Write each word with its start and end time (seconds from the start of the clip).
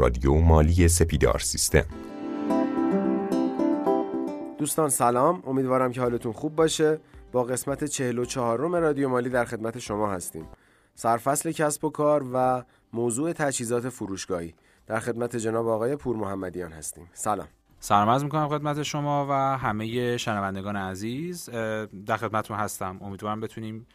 رادیو 0.00 0.34
مالی 0.34 0.88
سپیدار 0.88 1.38
سیستم. 1.38 1.84
دوستان 4.58 4.88
سلام. 4.88 5.42
امیدوارم 5.46 5.92
که 5.92 6.00
حالتون 6.00 6.32
خوب 6.32 6.56
باشه. 6.56 7.00
با 7.32 7.44
قسمت 7.44 7.84
44 7.84 8.58
روم 8.58 8.74
رادیو 8.74 9.08
مالی 9.08 9.30
در 9.30 9.44
خدمت 9.44 9.78
شما 9.78 10.12
هستیم. 10.12 10.46
سرفصل 10.94 11.52
کسب 11.52 11.84
و 11.84 11.90
کار 11.90 12.24
و 12.34 12.64
موضوع 12.92 13.32
تجهیزات 13.32 13.88
فروشگاهی. 13.88 14.54
در 14.86 15.00
خدمت 15.00 15.36
جناب 15.36 15.68
آقای 15.68 15.96
پور 15.96 16.16
محمدیان 16.16 16.72
هستیم. 16.72 17.10
سلام. 17.12 17.48
سلام 17.80 18.08
عرض 18.08 18.24
می‌کنم 18.24 18.48
خدمت 18.48 18.82
شما 18.82 19.26
و 19.30 19.58
همه 19.58 20.16
شنوندگان 20.16 20.76
عزیز. 20.76 21.50
در 22.06 22.16
خدمتتون 22.16 22.56
هستم. 22.56 22.98
امیدوارم 23.02 23.40
بتونیم 23.40 23.86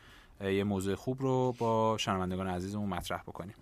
یه 0.41 0.63
موضوع 0.63 0.95
خوب 0.95 1.21
رو 1.21 1.55
با 1.59 1.97
شنوندگان 1.99 2.47
عزیزمون 2.47 2.89
مطرح 2.89 3.21
بکنیم. 3.21 3.55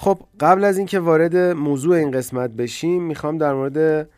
خب 0.00 0.18
قبل 0.40 0.64
از 0.64 0.78
اینکه 0.78 1.00
وارد 1.00 1.36
موضوع 1.36 1.96
این 1.96 2.10
قسمت 2.10 2.50
بشیم 2.50 3.02
می‌خوام 3.02 3.38
در 3.38 3.54
مورد 3.54 4.08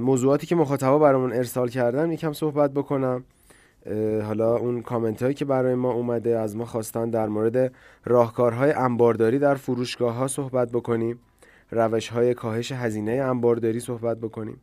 موضوعاتی 0.00 0.46
که 0.46 0.54
مخاطبا 0.56 0.98
برامون 0.98 1.32
ارسال 1.32 1.68
کردن 1.68 2.12
یکم 2.12 2.32
صحبت 2.32 2.70
بکنم. 2.70 3.24
حالا 4.22 4.56
اون 4.56 4.82
کامنت 4.82 5.22
هایی 5.22 5.34
که 5.34 5.44
برای 5.44 5.74
ما 5.74 5.92
اومده 5.92 6.38
از 6.38 6.56
ما 6.56 6.64
خواستن 6.64 7.10
در 7.10 7.28
مورد 7.28 7.72
راهکارهای 8.04 8.72
انبارداری 8.72 9.38
در 9.38 9.54
فروشگاه 9.54 10.14
ها 10.14 10.28
صحبت 10.28 10.70
بکنیم. 10.70 11.18
روش 11.70 12.08
های 12.08 12.34
کاهش 12.34 12.72
هزینه 12.72 13.12
انبارداری 13.12 13.80
صحبت 13.80 14.18
بکنیم. 14.18 14.60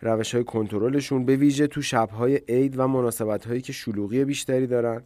روش 0.00 0.34
های 0.34 0.44
کنترلشون 0.44 1.24
به 1.24 1.36
ویژه 1.36 1.66
تو 1.66 1.82
شبهای 1.82 2.40
عید 2.48 2.78
و 2.78 2.86
مناسبت 2.86 3.46
هایی 3.46 3.60
که 3.60 3.72
شلوغی 3.72 4.24
بیشتری 4.24 4.66
دارن. 4.66 5.02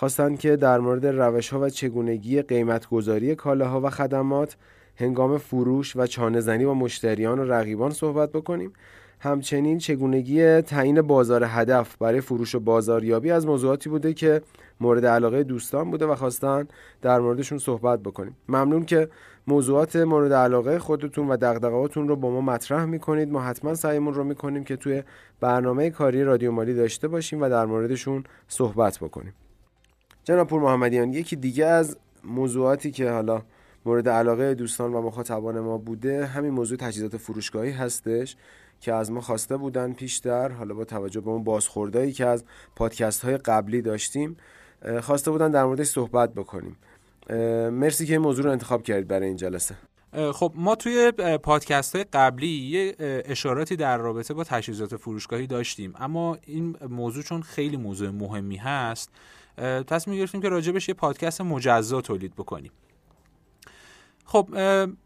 خواستند 0.00 0.38
که 0.38 0.56
در 0.56 0.78
مورد 0.78 1.06
روش 1.06 1.50
ها 1.50 1.60
و 1.60 1.68
چگونگی 1.68 2.42
قیمت 2.42 2.88
گذاری 2.88 3.34
کالاها 3.34 3.80
و 3.80 3.90
خدمات 3.90 4.56
هنگام 4.96 5.38
فروش 5.38 5.96
و 5.96 6.06
چانه 6.06 6.40
زنی 6.40 6.66
با 6.66 6.74
مشتریان 6.74 7.38
و 7.38 7.44
رقیبان 7.44 7.90
صحبت 7.90 8.32
بکنیم. 8.32 8.72
همچنین 9.18 9.78
چگونگی 9.78 10.60
تعیین 10.60 11.02
بازار 11.02 11.44
هدف 11.46 11.96
برای 11.96 12.20
فروش 12.20 12.54
و 12.54 12.60
بازاریابی 12.60 13.30
از 13.30 13.46
موضوعاتی 13.46 13.88
بوده 13.88 14.14
که 14.14 14.42
مورد 14.80 15.06
علاقه 15.06 15.42
دوستان 15.42 15.90
بوده 15.90 16.06
و 16.06 16.14
خواستن 16.14 16.68
در 17.02 17.20
موردشون 17.20 17.58
صحبت 17.58 18.00
بکنیم. 18.00 18.36
ممنون 18.48 18.84
که 18.84 19.08
موضوعات 19.46 19.96
مورد 19.96 20.32
علاقه 20.32 20.78
خودتون 20.78 21.28
و 21.28 21.36
دغدغه‌هاتون 21.36 22.08
رو 22.08 22.16
با 22.16 22.30
ما 22.30 22.40
مطرح 22.40 22.84
می‌کنید. 22.84 23.32
ما 23.32 23.40
حتما 23.40 23.74
سعیمون 23.74 24.14
رو 24.14 24.24
می‌کنیم 24.24 24.64
که 24.64 24.76
توی 24.76 25.02
برنامه 25.40 25.90
کاری 25.90 26.24
رادیو 26.24 26.52
مالی 26.52 26.74
داشته 26.74 27.08
باشیم 27.08 27.42
و 27.42 27.48
در 27.48 27.66
موردشون 27.66 28.24
صحبت 28.48 28.98
بکنیم. 28.98 29.34
جناب 30.30 30.46
پور 30.46 30.62
محمدیان 30.62 31.12
یکی 31.12 31.36
دیگه 31.36 31.66
از 31.66 31.98
موضوعاتی 32.24 32.90
که 32.90 33.10
حالا 33.10 33.42
مورد 33.84 34.08
علاقه 34.08 34.54
دوستان 34.54 34.94
و 34.94 35.02
مخاطبان 35.02 35.60
ما 35.60 35.78
بوده 35.78 36.26
همین 36.26 36.50
موضوع 36.50 36.78
تجهیزات 36.78 37.16
فروشگاهی 37.16 37.70
هستش 37.70 38.36
که 38.80 38.94
از 38.94 39.12
ما 39.12 39.20
خواسته 39.20 39.56
بودن 39.56 39.92
پیشتر 39.92 40.48
حالا 40.48 40.74
با 40.74 40.84
توجه 40.84 41.20
به 41.20 41.30
اون 41.30 41.44
بازخوردایی 41.44 42.12
که 42.12 42.26
از 42.26 42.44
پادکست 42.76 43.24
های 43.24 43.36
قبلی 43.36 43.82
داشتیم 43.82 44.36
خواسته 45.00 45.30
بودن 45.30 45.50
در 45.50 45.64
موردش 45.64 45.86
صحبت 45.86 46.34
بکنیم. 46.34 46.76
مرسی 47.70 48.06
که 48.06 48.12
این 48.12 48.22
موضوع 48.22 48.44
رو 48.44 48.50
انتخاب 48.50 48.82
کردید 48.82 49.08
برای 49.08 49.28
این 49.28 49.36
جلسه. 49.36 49.74
خب 50.32 50.52
ما 50.54 50.74
توی 50.74 51.12
پادکست 51.42 51.96
قبلی 51.96 52.48
یه 52.48 52.94
اشاراتی 53.24 53.76
در 53.76 53.98
رابطه 53.98 54.34
با 54.34 54.44
تجهیزات 54.44 54.96
فروشگاهی 54.96 55.46
داشتیم 55.46 55.92
اما 55.98 56.38
این 56.46 56.76
موضوع 56.90 57.22
چون 57.22 57.42
خیلی 57.42 57.76
موضوع 57.76 58.10
مهمی 58.10 58.56
هست 58.56 59.10
تصمیم 59.86 60.18
گرفتیم 60.18 60.40
که 60.40 60.48
راجبش 60.48 60.88
یه 60.88 60.94
پادکست 60.94 61.40
مجزا 61.40 62.00
تولید 62.00 62.34
بکنیم. 62.34 62.72
خب 64.24 64.48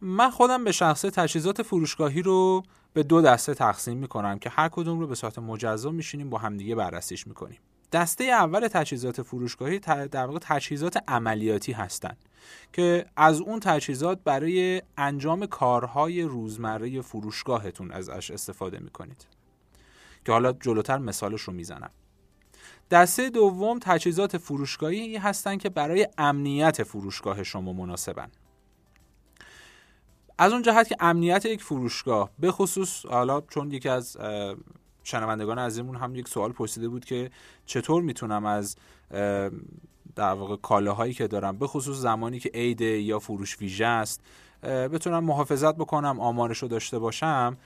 من 0.00 0.30
خودم 0.30 0.64
به 0.64 0.72
شخصه 0.72 1.10
تجهیزات 1.10 1.62
فروشگاهی 1.62 2.22
رو 2.22 2.62
به 2.92 3.02
دو 3.02 3.22
دسته 3.22 3.54
تقسیم 3.54 3.98
می‌کنم 3.98 4.38
که 4.38 4.50
هر 4.50 4.68
کدوم 4.68 5.00
رو 5.00 5.06
به 5.06 5.14
صورت 5.14 5.38
مجزا 5.38 5.90
میشینیم 5.90 6.30
با 6.30 6.38
همدیگه 6.38 6.74
بررسیش 6.74 7.26
می‌کنیم. 7.26 7.58
دسته 7.92 8.24
اول 8.24 8.68
تجهیزات 8.68 9.22
فروشگاهی 9.22 9.78
در 9.78 10.26
واقع 10.26 10.38
تجهیزات 10.42 10.98
عملیاتی 11.08 11.72
هستند 11.72 12.16
که 12.72 13.06
از 13.16 13.40
اون 13.40 13.60
تجهیزات 13.60 14.20
برای 14.24 14.82
انجام 14.96 15.46
کارهای 15.46 16.22
روزمره 16.22 17.00
فروشگاهتون 17.00 17.90
ازش 17.90 18.30
استفاده 18.30 18.78
می‌کنید. 18.78 19.26
که 20.24 20.32
حالا 20.32 20.52
جلوتر 20.52 20.98
مثالش 20.98 21.40
رو 21.40 21.52
می‌زنم. 21.52 21.90
دسته 22.90 23.30
دوم 23.30 23.78
تجهیزات 23.78 24.38
فروشگاهی 24.38 25.16
هستند 25.16 25.60
که 25.60 25.68
برای 25.68 26.08
امنیت 26.18 26.82
فروشگاه 26.82 27.42
شما 27.42 27.72
مناسبن. 27.72 28.28
از 30.38 30.52
اون 30.52 30.62
جهت 30.62 30.88
که 30.88 30.96
امنیت 31.00 31.44
یک 31.44 31.62
فروشگاه 31.62 32.30
به 32.38 32.52
خصوص 32.52 33.06
حالا 33.06 33.40
چون 33.40 33.70
یکی 33.70 33.88
از 33.88 34.16
شنوندگان 35.04 35.58
عزیزمون 35.58 35.96
هم 35.96 36.14
یک 36.14 36.28
سوال 36.28 36.52
پرسیده 36.52 36.88
بود 36.88 37.04
که 37.04 37.30
چطور 37.66 38.02
می‌تونم 38.02 38.46
از 38.46 38.76
در 40.16 40.32
واقع 40.32 40.56
کالاهایی 40.56 41.14
که 41.14 41.26
دارم 41.26 41.58
به 41.58 41.66
خصوص 41.66 41.96
زمانی 41.96 42.38
که 42.38 42.50
عید 42.54 42.80
یا 42.80 43.18
فروش 43.18 43.60
ویژه 43.60 43.86
است 43.86 44.20
بتونم 44.62 45.24
محافظت 45.24 45.74
بکنم 45.74 46.20
آمارش 46.20 46.58
رو 46.58 46.68
داشته 46.68 46.98
باشم 46.98 47.56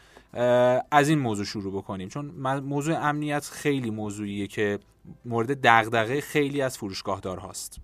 از 0.91 1.09
این 1.09 1.19
موضوع 1.19 1.44
شروع 1.44 1.72
بکنیم. 1.72 2.09
چون 2.09 2.27
موضوع 2.61 3.09
امنیت 3.09 3.44
خیلی 3.44 3.91
موضوعیه 3.91 4.47
که 4.47 4.78
مورد 5.25 5.61
دغدغه 5.62 6.21
خیلی 6.21 6.62
از 6.62 6.78
فروشگاه 6.78 7.21
دار 7.21 7.39
هاست. 7.39 7.81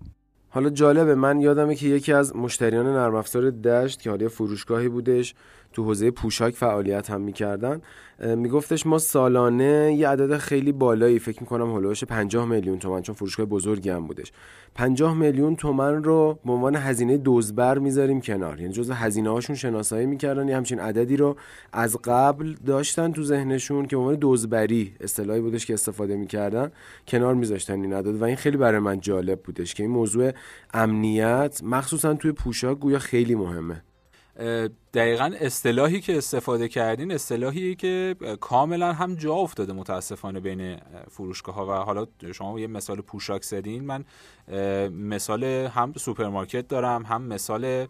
حالا 0.49 0.69
جالبه 0.69 1.15
من 1.15 1.39
یادمه 1.39 1.75
که 1.75 1.87
یکی 1.87 2.13
از 2.13 2.35
مشتریان 2.35 2.85
نرم 2.85 3.15
افزار 3.15 3.49
دشت 3.49 4.01
که 4.01 4.09
حالا 4.09 4.29
فروشگاهی 4.29 4.89
بودش 4.89 5.35
تو 5.75 5.83
حوزه 5.83 6.11
پوشاک 6.11 6.53
فعالیت 6.53 7.09
هم 7.09 7.21
می‌کردن. 7.21 7.81
میگفتش 8.19 8.85
ما 8.85 8.97
سالانه 8.97 9.95
یه 9.97 10.09
عدد 10.09 10.37
خیلی 10.37 10.71
بالایی 10.71 11.19
فکر 11.19 11.39
می‌کنم 11.41 11.75
هلوش 11.75 12.03
50 12.03 12.45
میلیون 12.45 12.79
تومن 12.79 13.01
چون 13.01 13.15
فروشگاه 13.15 13.45
بزرگی 13.45 13.89
هم 13.89 14.07
بودش. 14.07 14.31
50 14.75 15.13
میلیون 15.13 15.55
تومن 15.55 16.03
رو 16.03 16.39
به 16.45 16.51
عنوان 16.51 16.75
هزینه 16.75 17.21
دزبر 17.25 17.77
می‌ذاریم 17.77 18.21
کنار. 18.21 18.61
یعنی 18.61 18.73
جزء 18.73 18.93
هزینه 18.93 19.29
هاشون 19.29 19.55
شناسایی 19.55 20.05
می‌کردن. 20.05 20.47
یه 20.47 20.55
همچین 20.55 20.79
عددی 20.79 21.17
رو 21.17 21.35
از 21.73 21.97
قبل 22.03 22.55
داشتن 22.65 23.11
تو 23.11 23.23
ذهنشون 23.23 23.85
که 23.85 23.95
به 23.95 24.01
عنوان 24.01 24.17
دزبری 24.21 24.95
اصطلاحی 24.99 25.41
بودش 25.41 25.65
که 25.65 25.73
استفاده 25.73 26.15
می‌کردن 26.15 26.71
کنار 27.07 27.35
میذاشتن 27.35 27.81
این 27.81 27.93
عدد. 27.93 28.21
و 28.21 28.23
این 28.23 28.35
خیلی 28.35 28.57
برای 28.57 28.79
من 28.79 28.99
جالب 28.99 29.41
بودش 29.41 29.73
که 29.73 29.83
این 29.83 29.91
موضوع 29.91 30.31
امنیت 30.73 31.61
مخصوصا 31.63 32.13
توی 32.13 32.31
پوشاک 32.31 32.79
گویا 32.79 32.99
خیلی 32.99 33.35
مهمه. 33.35 33.83
دقیقا 34.93 35.31
اصطلاحی 35.39 36.01
که 36.01 36.17
استفاده 36.17 36.67
کردین 36.67 37.11
اصطلاحی 37.11 37.75
که 37.75 38.15
کاملا 38.41 38.93
هم 38.93 39.15
جا 39.15 39.33
افتاده 39.33 39.73
متاسفانه 39.73 40.39
بین 40.39 40.77
فروشگاه 41.11 41.55
ها 41.55 41.65
و 41.65 41.71
حالا 41.71 42.07
شما 42.33 42.59
یه 42.59 42.67
مثال 42.67 43.01
پوشاک 43.01 43.43
زدین 43.43 43.83
من 43.85 44.05
مثال 44.89 45.43
هم 45.43 45.93
سوپرمارکت 45.97 46.67
دارم 46.67 47.03
هم 47.03 47.21
مثال 47.21 47.87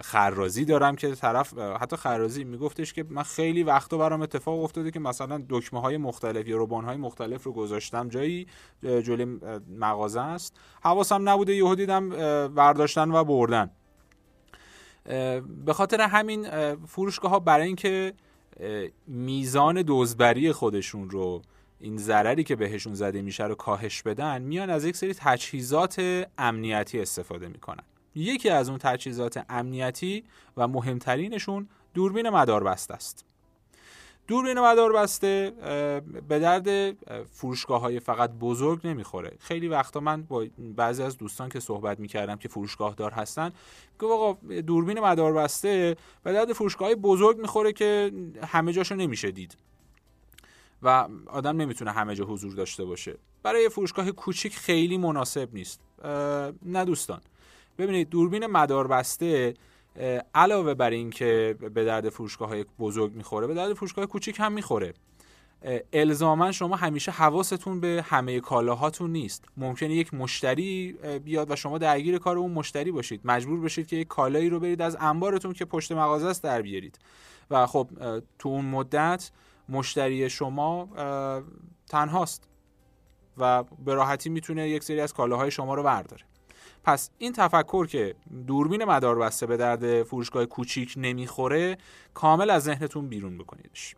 خرازی 0.00 0.64
دارم 0.64 0.96
که 0.96 1.14
طرف 1.14 1.58
حتی 1.58 1.96
خرازی 1.96 2.44
میگفتش 2.44 2.92
که 2.92 3.04
من 3.08 3.22
خیلی 3.22 3.62
وقتا 3.62 3.98
برام 3.98 4.22
اتفاق 4.22 4.64
افتاده 4.64 4.90
که 4.90 5.00
مثلا 5.00 5.44
دکمه 5.48 5.80
های 5.80 5.96
مختلف 5.96 6.48
یا 6.48 6.56
روبان 6.56 6.84
های 6.84 6.96
مختلف 6.96 7.44
رو 7.44 7.52
گذاشتم 7.52 8.08
جایی 8.08 8.46
جلوی 8.82 9.38
مغازه 9.78 10.20
است. 10.20 10.56
حواسم 10.82 11.28
نبوده 11.28 11.54
یهو 11.54 11.74
دیدم 11.74 12.08
برداشتن 12.48 13.10
و 13.10 13.24
بردن. 13.24 13.70
به 15.64 15.72
خاطر 15.72 16.00
همین 16.00 16.74
فروشگاه 16.86 17.30
ها 17.30 17.38
برای 17.38 17.66
اینکه 17.66 18.12
میزان 19.06 19.84
دزبری 19.86 20.52
خودشون 20.52 21.10
رو 21.10 21.42
این 21.80 21.96
ضرری 21.96 22.44
که 22.44 22.56
بهشون 22.56 22.94
زده 22.94 23.22
میشه 23.22 23.44
رو 23.44 23.54
کاهش 23.54 24.02
بدن 24.02 24.42
میان 24.42 24.70
از 24.70 24.84
یک 24.84 24.96
سری 24.96 25.14
تجهیزات 25.14 26.26
امنیتی 26.38 27.00
استفاده 27.00 27.48
می‌کنن. 27.48 27.82
یکی 28.14 28.48
از 28.48 28.68
اون 28.68 28.78
تجهیزات 28.78 29.44
امنیتی 29.48 30.24
و 30.56 30.68
مهمترینشون 30.68 31.68
دوربین 31.94 32.30
مداربست 32.30 32.90
است. 32.90 33.24
دوربین 34.26 34.60
مدار 34.60 34.92
بسته 34.92 35.52
به 36.28 36.38
درد 36.38 36.96
فروشگاه 37.24 37.80
های 37.80 38.00
فقط 38.00 38.30
بزرگ 38.30 38.86
نمی‌خوره. 38.86 39.36
خیلی 39.40 39.68
وقتا 39.68 40.00
من 40.00 40.22
با 40.22 40.46
بعضی 40.58 41.02
از 41.02 41.18
دوستان 41.18 41.48
که 41.48 41.60
صحبت 41.60 42.00
می‌کردم 42.00 42.36
که 42.36 42.48
فروشگاه 42.48 42.94
دار 42.94 43.10
هستن 43.12 43.52
که 44.00 44.06
آقا 44.06 44.32
دوربین 44.60 45.00
مدار 45.00 45.32
بسته 45.32 45.96
به 46.22 46.32
درد 46.32 46.52
فروشگاه 46.52 46.94
بزرگ 46.94 47.38
می‌خوره 47.38 47.72
که 47.72 48.12
همه 48.46 48.72
جاشو 48.72 48.94
نمیشه 48.94 49.30
دید. 49.30 49.56
و 50.82 51.08
آدم 51.26 51.56
نمی‌تونه 51.56 51.90
همه 51.90 52.14
جا 52.14 52.24
حضور 52.24 52.54
داشته 52.54 52.84
باشه. 52.84 53.16
برای 53.42 53.68
فروشگاه 53.68 54.10
کوچیک 54.10 54.56
خیلی 54.56 54.98
مناسب 54.98 55.48
نیست. 55.52 55.80
نه 56.62 56.84
دوستان. 56.84 57.20
ببینید 57.78 58.08
دوربین 58.10 58.46
مدار 58.46 58.86
بسته 58.86 59.54
علاوه 60.34 60.74
بر 60.74 60.90
این 60.90 61.10
که 61.10 61.56
به 61.74 61.84
درد 61.84 62.08
فروشگاه 62.08 62.48
های 62.48 62.64
بزرگ 62.78 63.12
می‌خوره 63.12 63.46
به 63.46 63.54
درد 63.54 63.74
فروشگاه 63.74 64.06
کوچیک 64.06 64.36
هم 64.38 64.52
می‌خوره. 64.52 64.94
الزاما 65.92 66.52
شما 66.52 66.76
همیشه 66.76 67.12
حواستون 67.12 67.80
به 67.80 68.04
همه 68.08 68.40
کالاهاتون 68.40 69.12
نیست. 69.12 69.44
ممکنه 69.56 69.94
یک 69.94 70.14
مشتری 70.14 70.92
بیاد 71.24 71.50
و 71.50 71.56
شما 71.56 71.78
درگیر 71.78 72.18
کار 72.18 72.38
اون 72.38 72.52
مشتری 72.52 72.92
باشید. 72.92 73.20
مجبور 73.24 73.60
بشید 73.60 73.86
که 73.86 73.96
یک 73.96 74.08
کالایی 74.08 74.48
رو 74.48 74.60
برید 74.60 74.82
از 74.82 74.96
انبارتون 75.00 75.52
که 75.52 75.64
پشت 75.64 75.92
مغازه 75.92 76.26
است 76.26 76.42
در 76.42 76.62
بیارید. 76.62 76.98
و 77.50 77.66
خب 77.66 77.90
تو 78.38 78.48
اون 78.48 78.64
مدت 78.64 79.30
مشتری 79.68 80.30
شما 80.30 80.88
تنهاست 81.88 82.48
و 83.38 83.62
به 83.84 83.94
راحتی 83.94 84.30
می‌تونه 84.30 84.68
یک 84.68 84.82
سری 84.82 85.00
از 85.00 85.12
کالاهای 85.12 85.50
شما 85.50 85.74
رو 85.74 85.82
برداره. 85.82 86.22
پس 86.86 87.10
این 87.18 87.32
تفکر 87.32 87.86
که 87.86 88.14
دوربین 88.46 88.84
مدار 88.84 89.18
بسته 89.18 89.46
به 89.46 89.56
درد 89.56 90.02
فروشگاه 90.02 90.46
کوچیک 90.46 90.94
نمی‌خوره 90.96 91.78
کامل 92.14 92.50
از 92.50 92.62
ذهنتون 92.62 93.08
بیرون 93.08 93.38
بکنیدش. 93.38 93.96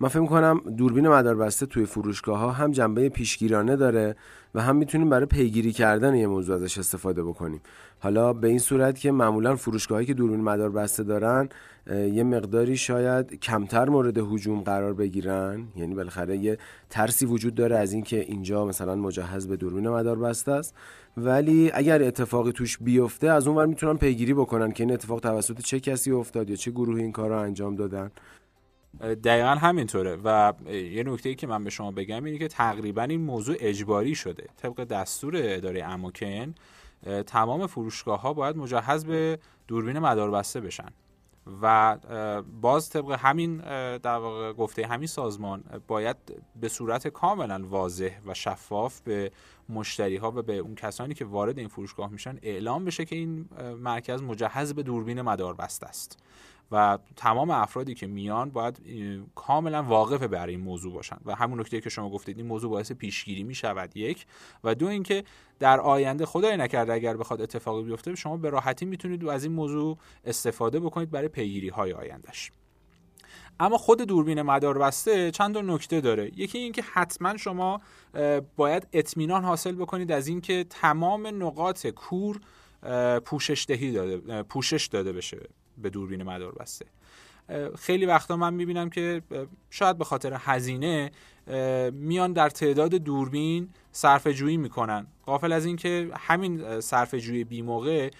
من 0.00 0.08
فکر 0.08 0.26
کنم 0.26 0.60
دوربین 0.76 1.08
مداربسته 1.08 1.66
توی 1.66 1.84
فروشگاه 1.84 2.38
ها 2.38 2.50
هم 2.50 2.70
جنبه 2.70 3.08
پیشگیرانه 3.08 3.76
داره 3.76 4.16
و 4.54 4.62
هم 4.62 4.76
می‌تونیم 4.76 5.10
برای 5.10 5.26
پیگیری 5.26 5.72
کردن 5.72 6.14
یه 6.14 6.26
موضوع 6.26 6.56
ازش 6.56 6.78
استفاده 6.78 7.24
بکنیم. 7.24 7.60
حالا 8.00 8.32
به 8.32 8.48
این 8.48 8.58
صورت 8.58 8.98
که 8.98 9.12
معمولا 9.12 9.56
فروشگاهایی 9.56 10.06
که 10.06 10.14
دوربین 10.14 10.40
مداربسته 10.40 11.02
دارن 11.02 11.48
یه 11.90 12.24
مقداری 12.24 12.76
شاید 12.76 13.34
کمتر 13.34 13.88
مورد 13.88 14.18
هجوم 14.18 14.60
قرار 14.60 14.94
بگیرن. 14.94 15.64
یعنی 15.76 15.94
بالاخره 15.94 16.36
یه 16.36 16.58
ترسی 16.90 17.26
وجود 17.26 17.54
داره 17.54 17.76
از 17.76 17.92
اینکه 17.92 18.20
اینجا 18.20 18.64
مثلا 18.64 18.94
مجهز 18.94 19.48
به 19.48 19.56
دوربین 19.56 19.88
مداربسته 19.88 20.52
است. 20.52 20.74
ولی 21.16 21.70
اگر 21.74 22.02
اتفاقی 22.02 22.52
توش 22.52 22.78
بیفته 22.78 23.30
از 23.30 23.46
اون 23.46 23.56
ور 23.56 23.66
می‌تونن 23.66 23.96
پیگیری 23.96 24.34
بکنن 24.34 24.72
که 24.72 24.84
این 24.84 24.92
اتفاق 24.92 25.20
توسط 25.20 25.60
چه 25.60 25.80
کسی 25.80 26.10
افتاد 26.10 26.50
یا 26.50 26.56
چه 26.56 26.70
گروهی 26.70 27.02
این 27.02 27.12
کار 27.12 27.28
رو 27.28 27.38
انجام 27.38 27.76
دادن. 27.76 28.10
دقیقا 29.00 29.48
همینطوره. 29.48 30.18
و 30.24 30.52
یه 30.70 31.02
نکته 31.06 31.28
ای 31.28 31.34
که 31.34 31.46
من 31.46 31.64
به 31.64 31.70
شما 31.70 31.90
بگم 31.90 32.24
اینه 32.24 32.38
که 32.38 32.48
تقریبا 32.48 33.02
این 33.02 33.20
موضوع 33.20 33.56
اجباری 33.60 34.14
شده. 34.14 34.46
طبق 34.56 34.84
دستور 34.84 35.34
اداره 35.36 35.84
اماکن 35.84 36.54
تمام 37.26 37.66
فروشگاه 37.66 38.20
ها 38.20 38.32
باید 38.32 38.56
مجهز 38.56 39.04
به 39.04 39.38
دوربین 39.68 39.98
مداربسته 39.98 40.60
بشن. 40.60 40.88
و 41.62 41.96
باز 42.60 42.90
طبق 42.90 43.10
همین 43.10 43.56
در 43.98 44.16
واقع 44.16 44.52
گفته 44.52 44.86
همین 44.86 45.06
سازمان 45.06 45.64
باید 45.86 46.16
به 46.60 46.68
صورت 46.68 47.08
کاملا 47.08 47.66
واضح 47.68 48.18
و 48.26 48.34
شفاف 48.34 49.00
به 49.00 49.30
مشتری 49.68 50.16
ها 50.16 50.30
و 50.30 50.42
به 50.42 50.56
اون 50.56 50.74
کسانی 50.74 51.14
که 51.14 51.24
وارد 51.24 51.58
این 51.58 51.68
فروشگاه 51.68 52.10
میشن 52.10 52.38
اعلام 52.42 52.84
بشه 52.84 53.04
که 53.04 53.16
این 53.16 53.48
مرکز 53.82 54.22
مجهز 54.22 54.74
به 54.74 54.82
دوربین 54.82 55.22
مداربسته 55.22 55.86
است. 55.86 56.22
و 56.72 56.98
تمام 57.16 57.50
افرادی 57.50 57.94
که 57.94 58.06
میان 58.06 58.50
باید 58.50 58.80
کاملا 59.34 59.82
واقف 59.82 60.22
بر 60.22 60.46
این 60.46 60.60
موضوع 60.60 60.92
باشن. 60.94 61.16
و 61.24 61.34
همون 61.34 61.60
نکته 61.60 61.80
که 61.80 61.90
شما 61.90 62.10
گفتید 62.10 62.38
این 62.38 62.46
موضوع 62.46 62.70
باعث 62.70 62.92
پیشگیری 62.92 63.42
می 63.42 63.54
شود 63.54 63.96
یک. 63.96 64.26
و 64.64 64.74
دو 64.74 64.86
اینکه 64.86 65.24
در 65.58 65.80
آینده 65.80 66.26
خدای 66.26 66.56
نکرده 66.56 66.92
اگر 66.92 67.16
بخواد 67.16 67.42
اتفاقی 67.42 67.82
بیفته 67.82 68.14
شما 68.14 68.36
به 68.36 68.50
راحتی 68.50 68.84
می‌تونید 68.84 69.28
از 69.28 69.44
این 69.44 69.52
موضوع 69.52 69.98
استفاده 70.24 70.80
بکنید 70.80 71.10
برای 71.10 71.28
پیگیری 71.28 71.68
های 71.68 71.92
آیندهش. 71.92 72.50
اما 73.60 73.78
خود 73.78 74.02
دوربین 74.02 74.42
مدار 74.42 74.78
بسته 74.78 75.30
چند 75.30 75.54
تا 75.54 75.60
نکته 75.60 76.00
داره. 76.00 76.30
یکی 76.36 76.58
اینکه 76.58 76.82
حتما 76.82 77.36
شما 77.36 77.80
باید 78.56 78.88
اطمینان 78.92 79.44
حاصل 79.44 79.72
بکنید 79.72 80.12
از 80.12 80.28
اینکه 80.28 80.64
تمام 80.70 81.26
نقاط 81.26 81.86
کور 81.86 82.40
پوشش 83.24 83.64
دهی 83.68 83.92
داده 83.92 84.42
پوشش 84.42 84.86
داده 84.86 85.12
بشه. 85.12 85.48
به 85.78 85.90
دوربین 85.90 86.22
مدار 86.22 86.52
بسته. 86.52 86.86
خیلی 87.78 88.06
وقتا 88.06 88.36
من 88.36 88.54
می‌بینم 88.54 88.90
که 88.90 89.22
شاید 89.70 89.98
به 89.98 90.04
خاطر 90.04 90.36
هزینه 90.40 91.10
میان 91.92 92.32
در 92.32 92.50
تعداد 92.50 92.94
دوربین 92.94 93.68
صرف 93.92 94.26
جویی 94.26 94.56
می‌کنن. 94.56 95.06
قافل 95.26 95.52
از 95.52 95.64
اینکه 95.64 96.10
همین 96.14 96.80
صرف 96.80 97.14
جویی 97.14 97.44
بی 97.44 97.62
موقع 97.62 98.10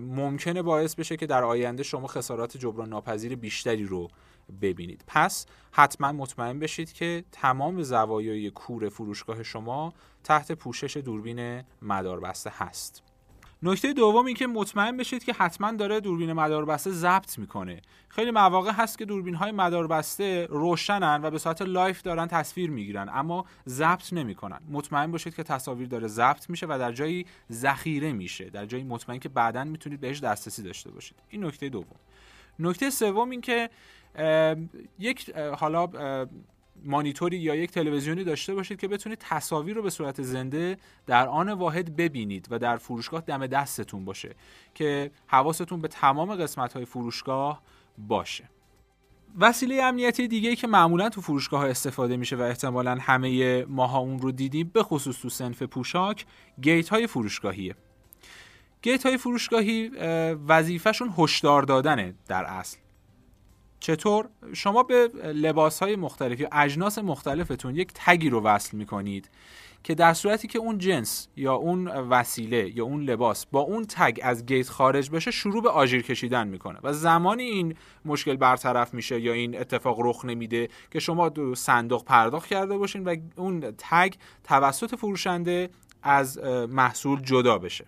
ممکنه 0.00 0.62
باعث 0.62 0.94
بشه 0.94 1.16
که 1.16 1.26
در 1.26 1.44
آینده 1.44 1.82
شما 1.82 2.06
خسارات 2.06 2.56
جبران 2.56 2.88
ناپذیر 2.88 3.36
بیشتری 3.36 3.84
رو 3.84 4.08
ببینید. 4.62 5.04
پس 5.06 5.46
حتما 5.72 6.12
مطمئن 6.12 6.58
بشید 6.58 6.92
که 6.92 7.24
تمام 7.32 7.82
زوایای 7.82 8.50
کور 8.50 8.88
فروشگاه 8.88 9.42
شما 9.42 9.92
تحت 10.24 10.52
پوشش 10.52 10.96
دوربین 10.96 11.62
مداربسته 11.82 12.52
هست. 12.54 13.02
نکته 13.62 13.92
دوم 13.92 14.26
این 14.26 14.36
که 14.36 14.46
مطمئن 14.46 14.96
بشید 14.96 15.24
که 15.24 15.32
حتما 15.32 15.72
داره 15.72 16.00
دوربین 16.00 16.32
مداربسته 16.32 16.90
ضبط 16.90 17.38
می‌کنه. 17.38 17.82
خیلی 18.08 18.30
مواقع 18.30 18.70
هست 18.72 18.98
که 18.98 19.04
دوربین 19.04 19.34
های 19.34 19.52
مداربسته 19.52 20.46
روشنن 20.50 21.20
و 21.22 21.30
به 21.30 21.38
صورت 21.38 21.62
live 21.62 22.02
دارن 22.02 22.26
تصویر 22.26 22.70
می‌گیرن 22.70 23.08
اما 23.12 23.44
ضبط 23.68 24.12
نمی‌کنن. 24.12 24.60
مطمئن 24.70 25.12
باشید 25.12 25.34
که 25.34 25.42
تصاویر 25.42 25.88
داره 25.88 26.08
ضبط 26.08 26.50
میشه 26.50 26.66
و 26.66 26.76
در 26.78 26.92
جایی 26.92 27.26
ذخیره 27.52 28.12
میشه 28.12 28.50
در 28.50 28.66
جایی 28.66 28.84
مطمئن 28.84 29.18
که 29.18 29.28
بعدا 29.28 29.64
می‌تونید 29.64 30.00
بهش 30.00 30.20
دسترسی 30.20 30.62
داشته 30.62 30.90
باشید. 30.90 31.16
این 31.28 31.44
نکته 31.44 31.68
دوم. 31.68 31.96
نکته 32.58 32.90
سوم 32.90 33.30
این 33.30 33.40
که 33.40 33.70
یک 34.98 35.36
حالا 35.36 35.86
مانیتوری 36.84 37.36
یا 37.36 37.54
یک 37.54 37.70
تلویزیونی 37.70 38.24
داشته 38.24 38.54
باشید 38.54 38.80
که 38.80 38.88
بتونید 38.88 39.18
تصاویر 39.18 39.76
رو 39.76 39.82
به 39.82 39.90
صورت 39.90 40.22
زنده 40.22 40.76
در 41.06 41.28
آن 41.28 41.52
واحد 41.52 41.96
ببینید 41.96 42.46
و 42.50 42.58
در 42.58 42.76
فروشگاه 42.76 43.20
دم 43.20 43.46
دستتون 43.46 44.04
باشه 44.04 44.34
که 44.74 45.10
حواستون 45.26 45.80
به 45.80 45.88
تمام 45.88 46.34
قسمت 46.34 46.72
های 46.72 46.84
فروشگاه 46.84 47.62
باشه. 47.98 48.48
وسیله 49.38 49.82
امنیتی 49.82 50.28
دیگه 50.28 50.56
که 50.56 50.66
معمولا 50.66 51.08
تو 51.08 51.20
فروشگاه 51.20 51.68
استفاده 51.68 52.16
میشه 52.16 52.36
و 52.36 52.40
احتمالا 52.40 52.98
همه 53.00 53.64
ماها 53.64 53.98
اون 53.98 54.18
رو 54.18 54.32
دیدیم 54.32 54.70
به 54.74 54.82
خصوص 54.82 55.20
تو 55.20 55.28
سنف 55.28 55.62
پوشاک 55.62 56.26
گیت 56.60 56.88
های 56.88 57.06
فروشگاهیه. 57.06 57.74
گیت 58.82 59.06
های 59.06 59.16
فروشگاهی 59.16 59.88
وظیفهشون 60.48 61.14
هشدار 61.18 61.62
دادنه 61.62 62.14
در 62.28 62.44
اصل. 62.44 62.78
چطور؟ 63.80 64.28
شما 64.52 64.82
به 64.82 65.10
لباس 65.24 65.82
های 65.82 65.96
مختلف 65.96 66.40
یا 66.40 66.48
اجناس 66.52 66.98
مختلفتون 66.98 67.76
یک 67.76 67.88
تگی 67.94 68.30
رو 68.30 68.40
وصل 68.40 68.76
می‌کنید 68.76 69.30
که 69.84 69.94
در 69.94 70.14
صورتی 70.14 70.48
که 70.48 70.58
اون 70.58 70.78
جنس 70.78 71.28
یا 71.36 71.54
اون 71.54 71.88
وسیله 71.88 72.76
یا 72.76 72.84
اون 72.84 73.02
لباس 73.02 73.46
با 73.46 73.60
اون 73.60 73.84
تگ 73.84 74.18
از 74.22 74.46
گیت 74.46 74.68
خارج 74.68 75.10
بشه 75.10 75.30
شروع 75.30 75.62
به 75.62 75.70
آژیر 75.70 76.02
کشیدن 76.02 76.48
می‌کنه 76.48 76.78
و 76.82 76.92
زمانی 76.92 77.42
این 77.42 77.74
مشکل 78.04 78.36
برطرف 78.36 78.94
میشه 78.94 79.20
یا 79.20 79.32
این 79.32 79.60
اتفاق 79.60 80.00
رخ 80.00 80.24
نمیده 80.24 80.68
که 80.90 81.00
شما 81.00 81.28
دو 81.28 81.54
صندوق 81.54 82.04
پرداخت 82.04 82.48
کرده 82.48 82.76
باشین 82.78 83.04
و 83.04 83.16
اون 83.36 83.60
تگ 83.78 84.12
توسط 84.44 84.94
فروشنده 84.94 85.70
از 86.02 86.38
محصول 86.68 87.20
جدا 87.20 87.58
بشه. 87.58 87.86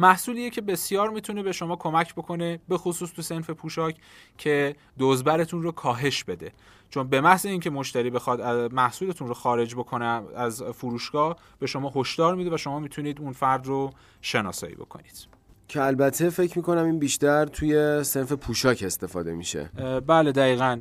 محصولیه 0.00 0.50
که 0.50 0.60
بسیار 0.60 1.10
می‌تونه 1.10 1.42
به 1.42 1.52
شما 1.52 1.76
کمک 1.76 2.14
بکنه 2.14 2.60
به 2.68 2.78
خصوص 2.78 3.12
تو 3.12 3.22
سنف 3.22 3.50
پوشاک 3.50 3.96
که 4.38 4.76
دوزبرتون 4.98 5.62
رو 5.62 5.72
کاهش 5.72 6.24
بده. 6.24 6.52
چون 6.90 7.08
به 7.08 7.20
محض 7.20 7.46
اینکه 7.46 7.70
مشتری 7.70 8.10
بخواد 8.10 8.40
محصولتون 8.72 9.28
رو 9.28 9.34
خارج 9.34 9.74
بکنه 9.74 10.04
از 10.36 10.62
فروشگاه 10.62 11.36
به 11.58 11.66
شما 11.66 11.92
هشدار 11.96 12.34
میده 12.34 12.54
و 12.54 12.56
شما 12.56 12.80
می‌تونید 12.80 13.20
اون 13.20 13.32
فرد 13.32 13.66
رو 13.66 13.90
شناسایی 14.20 14.74
بکنید. 14.74 15.26
که 15.68 15.82
البته 15.82 16.30
فکر 16.30 16.58
می‌کنم 16.58 16.84
این 16.84 16.98
بیشتر 16.98 17.46
توی 17.46 18.04
سنف 18.04 18.32
پوشاک 18.32 18.82
استفاده 18.86 19.34
میشه. 19.34 19.70
بله 20.06 20.32
دقیقا. 20.32 20.80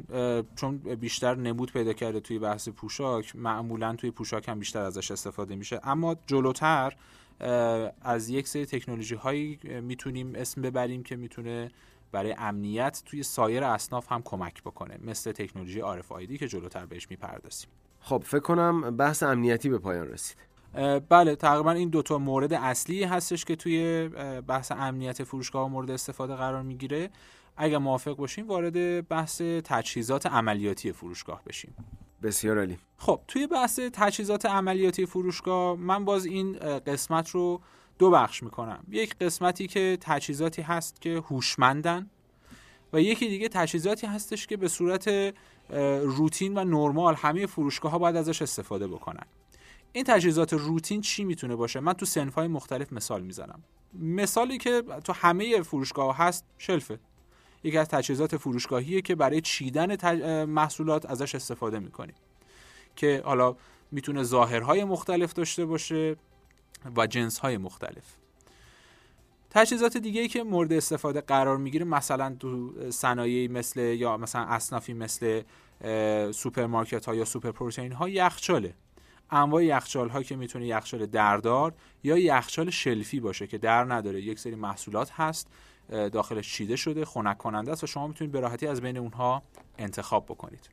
چون 0.55 0.77
بیشتر 0.77 1.36
نمود 1.36 1.72
پیدا 1.72 1.93
کرده 1.93 2.20
توی 2.20 2.39
بحث 2.39 2.70
پوشاک 2.70 3.36
معمولا 3.36 3.96
توی 3.96 4.12
پوشاک 4.12 4.50
هم 4.50 4.60
بیشتر 4.60 4.82
ازش 4.82 5.12
استفاده 5.12 5.55
میشه. 5.55 5.79
اما 5.84 6.15
جلوتر 6.27 6.93
از 8.01 8.29
یک 8.29 8.48
سری 8.48 8.65
تکنولوژی 8.65 9.15
هایی 9.15 9.60
می‌تونیم 9.81 10.36
اسم 10.36 10.62
ببریم 10.62 11.03
که 11.03 11.15
می‌تونه 11.15 11.72
برای 12.12 12.36
امنیت 12.38 13.03
توی 13.05 13.24
سایر 13.24 13.63
اصناف 13.63 14.12
هم 14.12 14.22
کمک 14.22 14.62
بکنه 14.63 14.98
مثل 15.03 15.31
تکنولوژی 15.31 15.81
RFID 15.81 16.38
که 16.39 16.48
جلوتر 16.48 16.86
بهش 16.86 17.08
می‌پردازیم. 17.10 17.69
خب 18.00 18.24
فکر 18.25 18.39
کنم 18.39 18.98
بحث 18.98 19.24
امنیتی 19.24 19.69
به 19.69 19.77
پایان 19.77 20.08
رسید. 20.08 20.38
بله 21.10 21.36
تقریبا 21.36 21.72
این 21.72 21.89
دوتا 21.89 22.17
مورد 22.17 22.53
اصلی 22.53 23.03
هستش 23.03 23.46
که 23.46 23.55
توی 23.55 24.08
بحث 24.48 24.72
امنیت 24.72 25.24
فروشگاه 25.24 25.69
مورد 25.69 25.91
استفاده 25.91 26.36
قرار 26.36 26.62
می‌گیره. 26.62 27.10
اگر 27.58 27.77
موافق 27.77 28.15
باشیم 28.15 28.48
وارد 28.48 29.08
بحث 29.08 29.41
تجهیزات 29.41 30.25
عملیاتی 30.25 30.91
فروشگاه 30.91 31.41
بشیم. 31.48 31.75
بسیار 32.23 32.57
عالی. 32.57 32.77
خب 32.97 33.21
توی 33.27 33.47
بحث 33.47 33.79
تجهیزات 33.93 34.45
عملیاتی 34.45 35.05
فروشگاه 35.05 35.75
من 35.75 36.05
باز 36.05 36.25
این 36.25 36.53
قسمت 36.79 37.29
رو 37.29 37.61
دو 37.99 38.09
بخش 38.11 38.43
می‌کنم. 38.43 38.83
یک 38.89 39.15
قسمتی 39.17 39.67
که 39.67 39.97
تجهیزاتی 40.01 40.61
هست 40.61 41.01
که 41.01 41.23
هوشمندن 41.29 42.09
و 42.93 43.01
یکی 43.01 43.27
دیگه 43.29 43.49
تجهیزاتی 43.49 44.07
هستش 44.07 44.47
که 44.47 44.57
به 44.57 44.67
صورت 44.67 45.33
روتین 46.03 46.57
و 46.57 46.63
نرمال 46.63 47.15
همه 47.15 47.45
فروشگاه 47.45 47.91
ها 47.91 47.99
باید 47.99 48.15
ازش 48.15 48.41
استفاده 48.41 48.88
بکنن. 48.88 49.25
این 49.91 50.03
تجهیزات 50.03 50.53
روتین 50.53 51.01
چی 51.01 51.23
می‌تونه 51.23 51.55
باشه؟ 51.55 51.79
من 51.79 51.93
تو 51.93 52.05
سنفای 52.05 52.47
مختلف 52.47 52.93
مثال 52.93 53.21
می‌زنم. 53.21 53.63
مثالی 53.93 54.57
که 54.57 54.83
تو 55.03 55.13
همه 55.13 55.61
فروشگاه 55.61 56.17
هست 56.17 56.45
شلفه. 56.57 56.99
یکی 57.63 57.78
از 57.78 57.88
تجهیزات 57.88 58.38
فروشگاهیه 58.38 59.01
که 59.01 59.16
برای 59.16 59.42
چیدن 59.42 60.16
محصولات 60.46 61.06
ازش 61.06 61.36
استفاده 61.36 61.80
می‌کنیم. 61.80 62.16
که 62.96 63.22
حالا 63.25 63.56
می‌تونه 63.92 64.24
ظاهرهای 64.24 64.84
مختلف 64.84 65.34
داشته 65.34 65.66
باشه 65.66 66.16
و 66.98 67.08
جنسهای 67.08 67.58
مختلف. 67.58 68.04
تجهیزات 69.50 69.98
دیگه 69.98 70.22
ای 70.22 70.28
که 70.28 70.44
مورد 70.44 70.74
استفاده 70.74 71.22
قرار 71.22 71.58
می‌گیره 71.58 71.86
مثلا 71.86 72.36
تو 72.39 72.74
صنایعی 72.92 73.48
مثل 73.48 73.80
یا 73.80 74.18
مثلا 74.18 74.42
اصنافی 74.42 74.94
مثل 74.94 75.42
سوپرمارکت 76.32 77.06
ها 77.06 77.16
یا 77.16 77.25
سوپر 77.25 77.51
پروتئین 77.51 77.92
ها 77.92 78.10
یخچاله. 78.10 78.74
انواع 79.32 79.66
یخچال 79.66 80.10
ها 80.10 80.24
که 80.24 80.36
می‌تونه 80.36 80.68
یخچال 80.68 81.06
دردار 81.06 81.74
یا 82.04 82.18
یخچال 82.18 82.70
shelf 82.69 83.11
ی 83.11 83.19
باشه 83.20 83.48
که 83.48 83.58
در 83.58 83.84
نداره. 83.94 84.22
یک 84.22 84.39
سری 84.39 84.56
محصولات 84.56 85.12
هست 85.12 85.48
داخلش 85.89 86.53
چیده 86.53 86.75
شده 86.75 87.05
خنک 87.05 87.38
کننده 87.38 87.72
است 87.72 87.84
و 87.84 87.88
شما 87.88 88.08
می‌تونید 88.08 88.31
به 88.31 88.39
راحتی 88.39 88.67
از 88.67 88.81
بین 88.81 88.98
اونها 88.98 89.43
انتخاب 89.77 90.25
بکنید. 90.25 90.69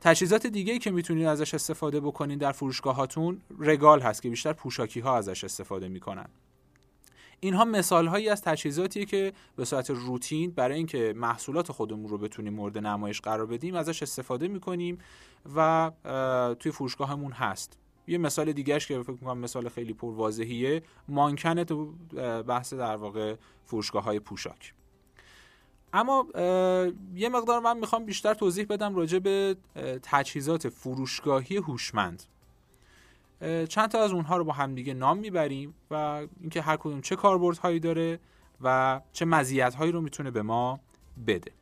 تجهیزات 0.00 0.46
دیگه 0.46 0.72
ای 0.72 0.78
که 0.78 0.90
می‌تونید 0.90 1.26
ازش 1.26 1.54
استفاده 1.54 2.00
بکنید 2.00 2.38
در 2.38 2.52
فروشگاهاتون 2.52 3.40
رگال 3.58 4.00
هست 4.00 4.22
که 4.22 4.30
بیشتر 4.30 4.52
پوشاکی 4.52 5.00
ها 5.00 5.16
ازش 5.16 5.44
استفاده 5.44 5.88
می‌کنن. 5.88 6.28
اینها 7.40 7.64
مثال 7.64 8.06
هایی 8.06 8.28
از 8.28 8.42
تجهیزاتیه 8.42 9.04
که 9.04 9.32
به 9.56 9.64
صورت 9.64 9.90
روتین 9.90 10.50
برای 10.50 10.76
اینکه 10.76 11.14
محصولات 11.16 11.72
خودمون 11.72 12.08
رو 12.08 12.18
بتونیم 12.18 12.54
مورد 12.54 12.78
نمایش 12.78 13.20
قرار 13.20 13.46
بدیم 13.46 13.74
ازش 13.74 14.02
استفاده 14.02 14.48
می‌کنیم 14.48 14.98
و 15.56 15.90
توی 16.60 16.72
فروشگاهمون 16.72 17.32
هست. 17.32 17.78
یه 18.12 18.18
مثال 18.18 18.52
دیگهش 18.52 18.86
که 18.86 19.02
فکر 19.02 19.12
می‌کنم 19.12 19.38
مثال 19.38 19.68
خیلی 19.68 19.92
پر 19.92 20.14
واضحیه 20.14 20.82
مانکن 21.08 21.64
تو 21.64 21.92
بحث 22.42 22.74
در 22.74 22.96
واقع 22.96 23.36
فروشگاه 23.64 24.04
های 24.04 24.20
پوشاک. 24.20 24.74
اما 25.92 26.26
یه 27.14 27.28
مقدار 27.28 27.60
من 27.60 27.78
می‌خوام 27.78 28.04
بیشتر 28.04 28.34
توضیح 28.34 28.66
بدم 28.68 28.94
راجع 28.94 29.18
به 29.18 29.56
تجهیزات 30.02 30.68
فروشگاهی 30.68 31.56
هوشمند. 31.56 32.22
چند 33.68 33.88
تا 33.88 34.04
از 34.04 34.12
اونها 34.12 34.36
رو 34.36 34.44
با 34.44 34.52
همدیگه 34.52 34.94
نام 34.94 35.18
می‌بریم 35.18 35.74
و 35.90 35.94
اینکه 36.40 36.62
هر 36.62 36.76
کدوم 36.76 37.00
چه 37.00 37.16
کاربردهایی 37.16 37.80
داره 37.80 38.20
و 38.60 39.00
چه 39.12 39.24
مزیت‌هایی 39.24 39.92
رو 39.92 40.00
می‌تونه 40.00 40.30
به 40.30 40.42
ما 40.42 40.80
بده. 41.26 41.52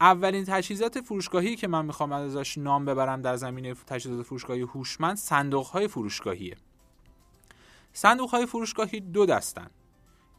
اولین 0.00 0.44
تجهیزات 0.44 1.00
فروشگاهی 1.00 1.56
که 1.56 1.68
من 1.68 1.84
می‌خوام 1.84 2.12
ازش 2.12 2.58
نام 2.58 2.84
ببرم 2.84 3.22
در 3.22 3.36
زمینه 3.36 3.74
تجهیزات 3.74 4.26
فروشگاهی 4.26 4.60
هوشمند 4.60 5.16
صندوق 5.16 5.66
های 5.66 5.88
فروشگاهیه. 5.88 6.56
صندوق 7.92 8.30
های 8.30 8.46
فروشگاهی 8.46 9.00
دو 9.00 9.26
دستن. 9.26 9.70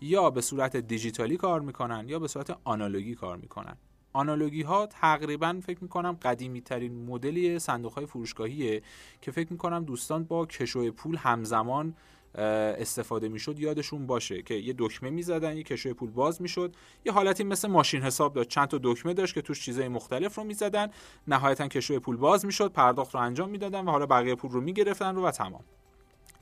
یا 0.02 0.30
به 0.30 0.42
صورت 0.42 0.76
دیجیتالی 0.76 1.38
کار 1.38 1.62
می‌کنن 1.62 2.10
یا 2.10 2.20
به 2.20 2.28
صورت 2.28 2.58
آنالوگی 2.64 3.16
کار 3.16 3.38
می‌کنن. 3.38 3.78
آنالوگی 4.14 4.62
ها 4.62 4.86
تقریبا 4.86 5.60
فکر 5.64 5.78
می‌کنم 5.82 6.12
قدیمی 6.12 6.62
ترین 6.62 7.06
مدلی 7.06 7.60
صندوق 7.60 7.94
های 7.94 8.06
فروشگاهیه 8.06 8.82
که 9.22 9.32
فکر 9.32 9.52
می‌کنم 9.52 9.84
دوستان 9.84 10.24
با 10.24 10.46
کشوی 10.46 10.92
پول 10.92 11.18
همزمان 11.18 11.96
استفاده 12.36 13.30
می‌شد 13.30 13.60
یادشون 13.60 14.08
باشه 14.08 14.42
که 14.42 14.54
یه 14.54 14.76
دکمه 14.78 15.10
می‌زدن 15.10 15.58
یه 15.58 15.64
کشوی 15.64 15.94
پول 15.94 16.10
باز 16.10 16.42
می‌شد. 16.42 16.76
یه 17.06 17.12
حالتی 17.12 17.44
مثل 17.44 17.68
ماشین 17.68 18.02
حساب 18.02 18.34
داشت. 18.34 18.50
چند 18.50 18.68
تا 18.68 18.80
دکمه 18.84 19.14
داشت 19.14 19.34
که 19.34 19.42
توش 19.42 19.66
چیزای 19.66 19.88
مختلف 19.88 20.36
رو 20.36 20.44
می‌زدن. 20.44 20.88
نهایتا 21.28 21.68
کشوی 21.68 22.00
پول 22.00 22.18
باز 22.18 22.46
می‌شد 22.46 22.72
پرداخت 22.72 23.16
رو 23.16 23.22
انجام 23.22 23.50
می‌دادن 23.50 23.86
و 23.86 23.92
حالا 23.92 24.06
بقیه 24.06 24.36
پول 24.36 24.52
رو 24.52 24.62
می‌گرفتن 24.62 25.16
رو 25.16 25.26
و 25.26 25.32
تمام. 25.32 25.64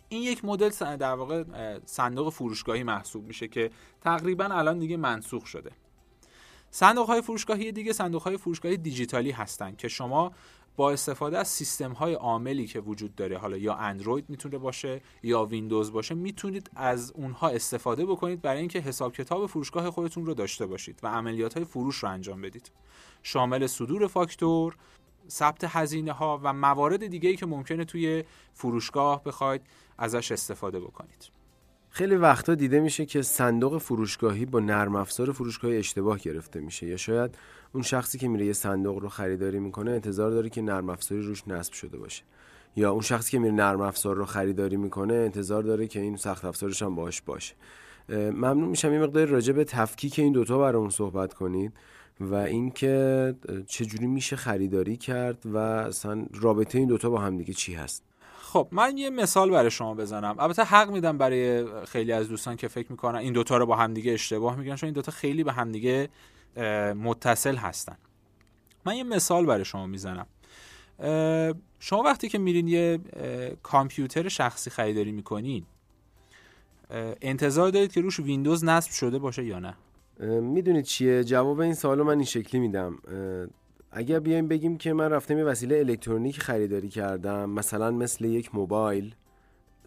این 0.10 0.24
یک 0.24 0.46
مدل 0.46 0.70
در 0.96 1.14
واقع 1.14 1.44
صندوق 1.86 2.34
فروشگاهی 2.34 2.84
محسوب 2.84 3.28
میشه 3.28 3.48
که 3.48 3.72
تقریبا 4.02 4.46
الان 4.46 4.80
دیگه 4.80 4.98
منسوخ 4.98 5.46
شده. 5.46 5.72
صندوق 6.72 7.08
های 7.08 7.22
فروشگاهی 7.22 7.72
دیگه 7.72 7.94
صندوق 7.94 8.22
های 8.22 8.38
فروشگاهی 8.38 8.78
دیجیتالی 8.78 9.32
هستند 9.32 9.78
که 9.78 9.88
شما 9.88 10.32
با 10.78 10.92
استفاده 10.92 11.38
از 11.38 11.48
سیستم 11.48 11.92
های 11.92 12.14
عاملی 12.14 12.68
که 12.68 12.80
وجود 12.80 13.16
داره 13.16 13.38
حالا 13.38 13.58
یا 13.58 13.74
اندروید 13.76 14.30
می‌تونه 14.30 14.58
باشه 14.58 15.02
یا 15.24 15.46
ویندوز 15.46 15.92
باشه 15.92 16.16
می‌تونید 16.16 16.70
از 16.76 17.12
اونها 17.12 17.50
استفاده 17.50 18.06
بکنید 18.06 18.42
برای 18.42 18.60
اینکه 18.60 18.80
حساب 18.80 19.14
کتاب 19.14 19.46
فروشگاه 19.46 19.92
خودتون 19.92 20.26
رو 20.26 20.34
داشته 20.34 20.66
باشید 20.66 21.00
و 21.04 21.08
عملیات 21.08 21.54
های 21.54 21.66
فروش 21.66 21.96
رو 21.96 22.10
انجام 22.10 22.42
بدید. 22.42 22.72
شامل 23.24 23.68
صدور 23.68 24.08
فاکتور 24.08 24.76
ثبت 25.30 25.64
هزینه 25.64 26.12
ها 26.12 26.40
و 26.44 26.54
موارد 26.54 27.08
دیگه 27.08 27.30
ای 27.30 27.36
که 27.36 27.46
ممکنه 27.46 27.86
توی 27.86 28.24
فروشگاه 28.54 29.24
بخواید 29.24 29.62
ازش 29.98 30.32
استفاده 30.32 30.80
بکنید. 30.80 31.37
خیلی 31.98 32.16
وقتا 32.16 32.56
دیده 32.56 32.80
میشه 32.80 33.06
که 33.06 33.22
صندوق 33.22 33.78
فروشگاهی 33.78 34.46
با 34.46 34.60
نرم 34.60 34.96
افزار 34.96 35.32
فروشگاهی 35.32 35.78
اشتباه 35.78 36.20
گرفته 36.20 36.60
میشه. 36.60 36.88
یا 36.88 36.98
شاید 36.98 37.36
اون 37.74 37.84
شخصی 37.84 38.18
که 38.18 38.28
میره 38.28 38.46
یه 38.46 38.54
صندوق 38.54 39.00
رو 39.00 39.10
خریداری 39.10 39.60
می‌کنه 39.60 39.92
انتظار 39.92 40.32
داره 40.32 40.50
که 40.50 40.62
نرم 40.62 40.90
افزاری 40.90 41.22
روش 41.22 41.48
نصب 41.48 41.74
شده 41.74 41.98
باشه. 41.98 42.24
یا 42.76 42.92
اون 42.92 43.02
شخصی 43.02 43.32
که 43.32 43.40
میره 43.40 43.54
نرم 43.54 43.82
افزار 43.82 44.16
رو 44.16 44.26
خریداری 44.26 44.78
می‌کنه 44.78 45.14
انتظار 45.14 45.64
داره 45.64 45.88
که 45.88 46.00
این 46.00 46.18
سخت 46.18 46.46
افزارش 46.46 46.82
هم 46.82 46.96
باش 46.96 47.22
باشه. 47.22 47.54
ممنون 48.10 48.70
میشم 48.70 48.94
یه 48.94 49.00
مقدار 49.00 49.26
راجع 49.26 49.54
به 49.54 49.64
تفکیک 49.64 50.20
این 50.20 50.34
دوتا 50.34 50.58
برامون 50.58 50.90
صحبت 50.90 51.34
کنید 51.34 51.74
و 52.20 52.36
اینکه 52.36 53.36
چجوری 53.68 54.08
میشه 54.08 54.36
خریداری 54.36 54.98
کرد 54.98 55.46
و 55.46 55.58
اصلا 55.58 56.26
رابطه 56.42 56.78
این 56.78 56.88
دوتا 56.88 57.10
با 57.10 57.18
همدیگه 57.18 57.54
چی 57.54 57.74
هست. 57.74 58.07
خب 58.48 58.68
من 58.72 58.98
یه 58.98 59.10
مثال 59.10 59.52
برای 59.52 59.72
شما 59.72 59.94
بزنم. 59.94 60.36
البته 60.40 60.64
حق 60.64 60.92
میدم 60.92 61.18
برای 61.18 61.66
خیلی 61.86 62.12
از 62.12 62.30
دوستان 62.30 62.56
که 62.56 62.68
فکر 62.68 62.92
می‌کنن 62.92 63.20
این 63.20 63.34
دوتا 63.34 63.58
رو 63.58 63.66
با 63.66 63.76
همدیگه 63.76 64.14
اشتباه 64.14 64.56
میگن 64.56 64.76
چون 64.76 64.88
این 64.88 64.94
دوتا 64.94 65.12
خیلی 65.12 65.44
به 65.44 65.54
همدیگه 65.54 66.10
متصل 66.96 67.56
هستن. 67.56 67.98
من 68.86 68.96
یه 68.96 69.04
مثال 69.04 69.46
برای 69.46 69.66
شما 69.66 69.86
می‌زنم. 69.88 70.28
شما 71.80 72.04
وقتی 72.04 72.30
که 72.30 72.38
میرین 72.38 72.68
یه 72.68 73.00
کامپیوتر 73.64 74.28
شخصی 74.28 74.70
خریداری 74.70 75.12
می‌کنین 75.12 75.66
انتظار 77.22 77.70
دارید 77.70 77.92
که 77.92 78.02
روش 78.02 78.20
ویندوز 78.20 78.64
نصب 78.64 78.92
شده 78.92 79.20
باشه 79.20 79.46
یا 79.46 79.60
نه؟ 79.60 79.74
می‌دونید 80.40 80.86
چیه؟ 80.86 81.24
جواب 81.24 81.60
این 81.60 81.74
سوالو 81.74 82.04
من 82.04 82.14
این 82.14 82.26
شکلی 82.26 82.62
میدم. 82.62 82.98
اگر 83.92 84.20
بیایم 84.20 84.48
بگیم 84.48 84.78
که 84.78 84.94
من 84.94 85.10
رفتم 85.10 85.38
یه 85.38 85.44
وسیله 85.44 85.78
الکترونیک 85.78 86.40
خریداری 86.40 86.90
کردم 86.90 87.50
مثلا 87.50 87.92
مثل 87.92 88.26
یک 88.26 88.56
موبایل 88.56 89.16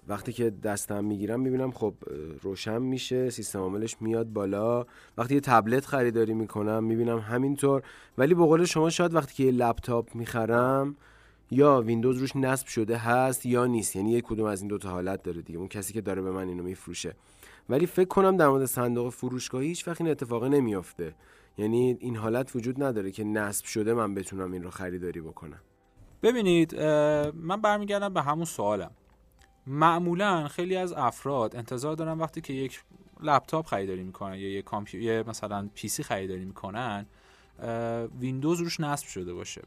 وقتی 0.08 0.32
که 0.32 0.50
دستم 0.50 1.04
می‌گیرم 1.04 1.40
می‌بینم 1.40 1.70
خب 1.70 1.94
روشن 2.42 2.82
میشه 2.82 3.30
سیستم 3.30 3.58
عاملش 3.58 3.96
میاد 4.00 4.26
بالا. 4.26 4.86
وقتی 5.18 5.34
یه 5.34 5.40
تبلت 5.40 5.86
خریداری 5.86 6.34
می‌کنم 6.34 6.84
می‌بینم 6.84 7.18
همینطور. 7.18 7.82
ولی 8.18 8.34
به 8.34 8.44
قول 8.44 8.64
شما 8.64 8.90
شاید 8.90 9.14
وقتی 9.14 9.34
که 9.34 9.44
یه 9.44 9.50
لپتاپ 9.50 10.14
می‌خرم 10.14 10.96
یا 11.50 11.80
ویندوز 11.80 12.18
روش 12.18 12.36
نصب 12.36 12.66
شده 12.66 12.96
هست 12.96 13.46
یا 13.46 13.66
نیست. 13.66 13.96
یعنی 13.96 14.12
یک 14.12 14.24
کدوم 14.24 14.46
از 14.46 14.60
این 14.60 14.68
دوتا 14.68 14.88
حالت 14.88 15.22
داره 15.22 15.42
دیگه. 15.42 15.58
اون 15.58 15.68
کسی 15.68 15.92
که 15.92 16.00
داره 16.00 16.22
به 16.22 16.30
من 16.30 16.48
اینو 16.48 16.62
میفروشه. 16.62 17.14
ولی 17.68 17.86
فکر 17.86 18.08
کنم 18.08 18.36
در 18.36 18.48
مورد 18.48 18.64
صندوق 18.64 19.12
فروشگاهی 19.12 19.68
هیچ 19.68 19.88
وقت 19.88 20.00
این 20.00 20.10
اتفاق 20.10 20.44
نمیافته. 20.44 21.14
یعنی 21.60 21.96
این 22.00 22.16
حالت 22.16 22.56
وجود 22.56 22.82
نداره 22.82 23.10
که 23.10 23.24
نصب 23.24 23.64
شده 23.64 23.94
من 23.94 24.14
بتونم 24.14 24.52
این 24.52 24.62
رو 24.62 24.70
خریداری 24.70 25.20
بکنم. 25.20 25.60
ببینید 26.22 26.80
من 27.34 27.60
برمیگردم 27.60 28.14
به 28.14 28.22
همون 28.22 28.44
سوالم. 28.44 28.90
معمولا 29.66 30.48
خیلی 30.48 30.76
از 30.76 30.92
افراد 30.92 31.56
انتظار 31.56 31.96
دارن 31.96 32.18
وقتی 32.18 32.40
که 32.40 32.52
یک 32.52 32.84
لپتاپ 33.22 33.66
خریداری 33.66 34.02
می‌کنن 34.02 34.34
یا 34.34 34.48
یک 34.48 34.64
کامپیوتر 34.64 35.28
مثلا 35.28 35.68
PC 35.74 36.02
خریداری 36.02 36.44
می‌کنن 36.44 37.06
ویندوز 38.20 38.60
روش 38.60 38.80
نصب 38.80 39.06
شده 39.06 39.34
باشه. 39.34 39.62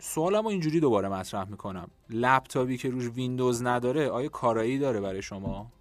سوالمو 0.00 0.48
اینجوری 0.48 0.80
دوباره 0.80 1.08
مطرح 1.08 1.48
می‌کنم. 1.48 1.90
لپتاپی 2.10 2.76
که 2.76 2.90
روش 2.90 3.08
ویندوز 3.08 3.62
نداره 3.62 4.08
آیا 4.08 4.28
کارایی 4.28 4.78
داره 4.78 5.00
برای 5.00 5.22
شما؟ 5.22 5.72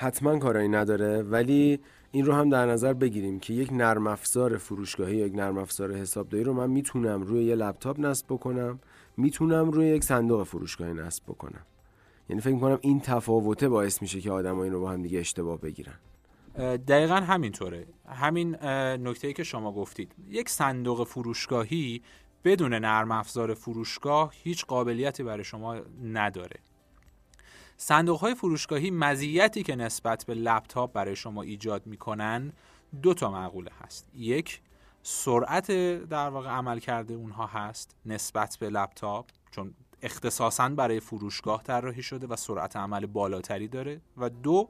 حتما 0.00 0.38
کارایی 0.38 0.68
نداره 0.68 1.22
ولی 1.22 1.80
این 2.12 2.24
رو 2.26 2.32
هم 2.32 2.48
در 2.48 2.66
نظر 2.66 2.92
بگیریم 2.92 3.40
که 3.40 3.54
یک 3.54 3.72
نرم 3.72 4.06
افزار 4.06 4.56
فروشگاهی 4.56 5.16
یک 5.16 5.34
نرم 5.34 5.58
افزار 5.58 5.92
حسابداری 5.92 6.44
رو 6.44 6.52
من 6.52 6.70
می‌تونم 6.70 7.22
روی 7.22 7.44
یه 7.44 7.54
لپتاپ 7.54 8.00
نصب 8.00 8.26
بکنم 8.26 8.78
می‌تونم 9.16 9.70
روی 9.70 9.86
یک 9.86 10.04
صندوق 10.04 10.42
فروشگاهی 10.42 10.94
نصب 10.94 11.24
بکنم. 11.24 11.66
یعنی 12.28 12.42
فکر 12.42 12.58
کنم 12.58 12.78
این 12.80 13.00
تفاوته 13.00 13.68
باعث 13.68 14.02
میشه 14.02 14.20
که 14.20 14.30
آدم 14.30 14.58
این 14.58 14.72
رو 14.72 14.80
با 14.80 14.90
هم 14.90 15.02
دیگه 15.02 15.18
اشتباه 15.18 15.60
بگیرن. 15.60 15.98
دقیقا 16.76 17.14
همینطوره. 17.14 17.86
همین 18.08 18.56
نکته 19.06 19.32
که 19.32 19.42
شما 19.42 19.72
گفتید. 19.72 20.14
یک 20.28 20.48
صندوق 20.48 21.06
فروشگاهی 21.06 22.02
بدون 22.44 22.74
نرم 22.74 23.10
افزار 23.10 23.54
فروشگاه 23.54 24.32
هیچ 24.42 24.66
قابلیتی 24.66 25.22
برای 25.22 25.44
شما 25.44 25.76
نداره. 26.04 26.56
صندوق 27.82 28.20
های 28.20 28.34
فروشگاهی 28.34 28.90
مزیتی 28.90 29.62
که 29.62 29.76
نسبت 29.76 30.24
به 30.26 30.34
لپتاپ 30.34 30.92
برای 30.92 31.16
شما 31.16 31.42
ایجاد 31.42 31.86
می‌کنن 31.86 32.52
دو 33.02 33.14
تا 33.14 33.30
معقوله 33.30 33.70
هست. 33.80 34.08
یک 34.14 34.60
سرعت 35.02 35.70
در 36.08 36.28
واقع 36.28 36.48
عمل 36.50 36.78
کرده 36.78 37.14
اونها 37.14 37.46
هست 37.46 37.96
نسبت 38.06 38.56
به 38.60 38.70
لپتاپ 38.70 39.26
چون 39.50 39.74
اختصاصا 40.02 40.68
برای 40.68 41.00
فروشگاه 41.00 41.62
طراحی 41.62 42.02
شده 42.02 42.26
و 42.26 42.36
سرعت 42.36 42.76
عمل 42.76 43.06
بالاتری 43.06 43.68
داره. 43.68 44.00
و 44.16 44.30
دو 44.30 44.66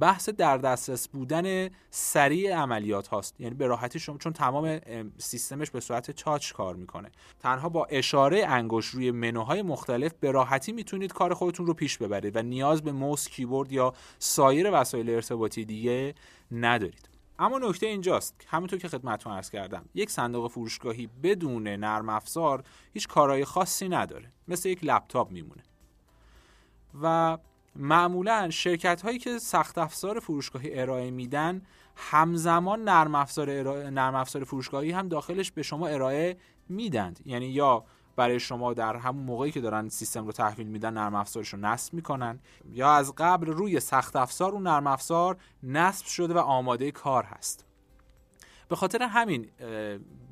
بحث 0.00 0.28
در 0.28 0.58
دسترس 0.58 1.08
بودن 1.08 1.70
سریع 1.90 2.56
عملیات 2.56 3.08
هاست. 3.08 3.40
یعنی 3.40 3.54
به 3.54 3.66
راحتی 3.66 3.98
شما 3.98 4.18
چون 4.18 4.32
تمام 4.32 4.80
سیستمش 5.18 5.70
به 5.70 5.80
صورت 5.80 6.10
تاچ 6.10 6.52
کار 6.52 6.74
می‌کنه. 6.74 7.10
تنها 7.40 7.68
با 7.68 7.84
اشاره 7.84 8.46
انگشت 8.46 8.94
روی 8.94 9.10
منوهای 9.10 9.62
مختلف 9.62 10.12
به 10.20 10.30
راحتی 10.30 10.72
می‌تونید 10.72 11.12
کار 11.12 11.34
خودتون 11.34 11.66
رو 11.66 11.74
پیش 11.74 11.98
ببرید 11.98 12.36
و 12.36 12.42
نیاز 12.42 12.82
به 12.82 12.92
موس 12.92 13.28
کیبورد 13.28 13.72
یا 13.72 13.94
سایر 14.18 14.70
وسایل 14.72 15.10
ارتباطی 15.10 15.64
دیگه 15.64 16.14
ندارید. 16.52 17.13
اما 17.38 17.58
نکته 17.58 17.86
اینجاست 17.86 18.46
همونطور 18.46 18.78
که 18.78 18.88
خدمتتون 18.88 19.32
عرض 19.32 19.50
کردم 19.50 19.84
یک 19.94 20.10
صندوق 20.10 20.50
فروشگاهی 20.50 21.08
بدون 21.22 21.68
نرم 21.68 22.08
افزار 22.08 22.64
هیچ 22.92 23.08
کارهای 23.08 23.44
خاصی 23.44 23.88
نداره. 23.88 24.32
مثل 24.48 24.68
یک 24.68 24.78
لپتاپ 24.82 25.30
میمونه. 25.30 25.62
و 27.02 27.38
معمولا 27.76 28.50
شرکت 28.50 29.02
هایی 29.02 29.18
که 29.18 29.38
سخت 29.38 29.78
افزار 29.78 30.20
فروشگاهی 30.20 30.80
ارائه 30.80 31.10
میدن 31.10 31.62
همزمان 31.96 32.84
نرم 32.84 33.14
افزار, 33.14 33.50
نرم 33.90 34.14
افزار 34.14 34.44
فروشگاهی 34.44 34.90
هم 34.90 35.08
داخلش 35.08 35.50
به 35.52 35.62
شما 35.62 35.86
ارائه 35.86 36.36
میدند. 36.68 37.20
یعنی 37.26 37.46
یا 37.46 37.84
برای 38.16 38.40
شما 38.40 38.74
در 38.74 38.96
همون 38.96 39.24
موقعی 39.24 39.50
که 39.50 39.60
دارن 39.60 39.88
سیستم 39.88 40.26
رو 40.26 40.32
تحویل 40.32 40.66
میدن 40.66 40.94
نرم 40.94 41.14
افزارش 41.14 41.48
رو 41.48 41.58
نصب 41.60 41.94
می‌کنن 41.94 42.38
یا 42.72 42.92
از 42.92 43.14
قبل 43.16 43.46
روی 43.46 43.80
سخت 43.80 44.16
افزار 44.16 44.52
اون 44.52 44.62
نرم 44.62 44.86
افزار 44.86 45.36
نصب 45.62 46.06
شده 46.06 46.34
و 46.34 46.38
آماده 46.38 46.90
کار 46.90 47.24
هست. 47.24 47.64
به 48.68 48.76
خاطر 48.76 49.02
همین 49.02 49.48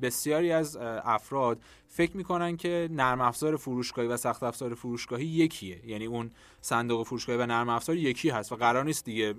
بسیاری 0.01 0.51
از 0.51 0.77
افراد 1.03 1.61
فکر 1.87 2.17
می‌کنن 2.17 2.57
که 2.57 2.89
نرم 2.91 3.21
افزار 3.21 3.57
فروشگاهی 3.57 4.07
و 4.07 4.17
سخت 4.17 4.43
افزار 4.43 4.73
فروشگاهی 4.73 5.25
یکیه. 5.25 5.89
یعنی 5.89 6.05
اون 6.05 6.31
صندوق 6.61 7.07
فروشگاهی 7.07 7.39
و 7.39 7.45
نرم 7.45 7.69
افزار 7.69 7.95
یکی 7.95 8.29
هست 8.29 8.51
و 8.51 8.55
قرار 8.55 8.85
نیست 8.85 9.05
دیگه 9.05 9.35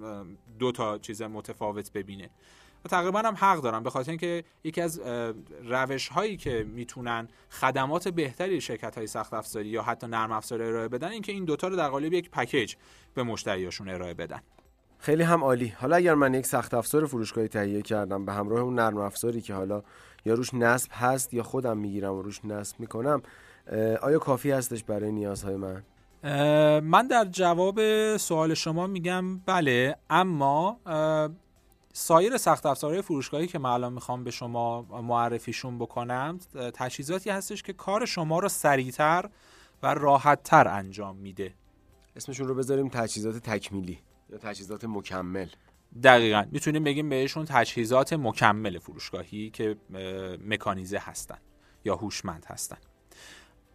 دو 0.58 0.72
تا 0.72 0.98
چیز 0.98 1.22
متفاوت 1.22 1.92
ببینه. 1.92 2.30
و 2.84 2.88
تقریبا 2.88 3.18
هم 3.18 3.34
حق 3.34 3.60
دارم 3.60 3.82
به 3.82 3.90
خاطر 3.90 4.10
اینکه 4.10 4.44
یکی 4.64 4.80
از 4.80 5.00
روش 5.64 6.08
هایی 6.08 6.36
که 6.36 6.66
می‌تونن 6.68 7.28
خدمات 7.50 8.08
بهتری 8.08 8.60
شرکت 8.60 8.98
های 8.98 9.06
سخت 9.06 9.34
افزاری 9.34 9.68
یا 9.68 9.82
حتی 9.82 10.06
نرم 10.06 10.32
افزار 10.32 10.62
ارائه 10.62 10.88
بدن 10.88 11.08
اینکه 11.08 11.32
این 11.32 11.44
دوتا 11.44 11.68
رو 11.68 11.76
در 11.76 11.88
قالب 11.88 12.12
یک 12.12 12.30
پکیج 12.30 12.74
به 13.14 13.22
مشتریاشون 13.22 13.88
ارائه 13.88 14.14
بدن. 14.14 14.40
خیلی 14.98 15.22
هم 15.22 15.44
عالی. 15.44 15.68
حالا 15.68 15.96
اگر 15.96 16.14
من 16.14 16.34
یک 16.34 16.46
سخت 16.46 16.74
افزار 16.74 17.06
فروشگاهی 17.06 17.48
تهیه 17.48 17.82
کردم 17.82 18.24
به 18.24 18.32
همراه 18.32 18.60
اون 18.60 18.74
نرم 18.74 18.96
افزاری 18.96 19.40
که 19.40 19.54
حالا 19.54 19.82
یا 20.24 20.34
روش 20.34 20.54
نصب 20.54 20.90
هست 20.92 21.34
یا 21.34 21.42
خودم 21.42 21.78
می‌گیرم 21.78 22.14
و 22.14 22.22
روش 22.22 22.44
نصب 22.44 22.80
می‌کنم 22.80 23.22
آیا 24.02 24.18
کافی 24.18 24.50
هستش 24.50 24.84
برای 24.84 25.12
نیازهای 25.12 25.56
من؟ 25.56 25.82
من 26.80 27.06
در 27.06 27.24
جواب 27.24 27.80
سوال 28.16 28.54
شما 28.54 28.86
میگم 28.86 29.38
بله 29.38 29.96
اما 30.10 30.80
سایر 31.96 32.36
سخت 32.36 32.66
افزارهای 32.66 33.02
فروشگاهی 33.02 33.46
که 33.46 33.58
من 33.58 33.70
الان 33.70 33.92
می‌خوام 33.92 34.24
به 34.24 34.30
شما 34.30 34.82
معرفیشون 34.82 35.78
بکنم 35.78 36.38
تجهیزاتی 36.74 37.30
هستش 37.30 37.62
که 37.62 37.72
کار 37.72 38.06
شما 38.06 38.38
رو 38.38 38.48
سریعتر 38.48 39.30
و 39.82 39.94
راحتتر 39.94 40.68
انجام 40.68 41.16
میده. 41.16 41.54
اسمشون 42.16 42.48
رو 42.48 42.54
بذاریم 42.54 42.88
تجهیزات 42.88 43.38
تکمیلی 43.38 43.98
یا 44.30 44.38
تجهیزات 44.38 44.84
مکمل. 44.84 45.48
دقیقا. 46.02 46.44
می‌تونیم 46.50 46.84
بگیم 46.84 47.08
بهشون 47.08 47.44
تجهیزات 47.44 48.12
مکمل 48.12 48.78
فروشگاهی 48.78 49.50
که 49.50 49.76
مکانیزه 50.46 50.98
هستن 50.98 51.38
یا 51.84 51.96
هوشمند 51.96 52.46
هستن. 52.48 52.78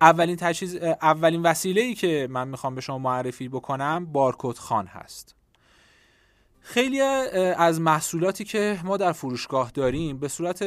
اولین 0.02 0.36
تجهیز 0.36 0.76
اولین 0.76 1.42
وسیله 1.42 1.82
ای 1.82 1.94
که 1.94 2.28
من 2.32 2.48
می‌خوام 2.48 2.76
به 2.76 2.82
شما 2.82 2.98
معرفی 2.98 3.50
بکنم 3.50 4.06
بارکد 4.06 4.58
خان 4.58 4.88
هست. 4.88 5.36
خیلی 6.62 7.02
از 7.02 7.82
محصولاتی 7.82 8.44
که 8.44 8.80
ما 8.84 8.98
در 8.98 9.12
فروشگاه 9.12 9.72
داریم 9.72 10.18
به 10.18 10.28
صورت 10.28 10.64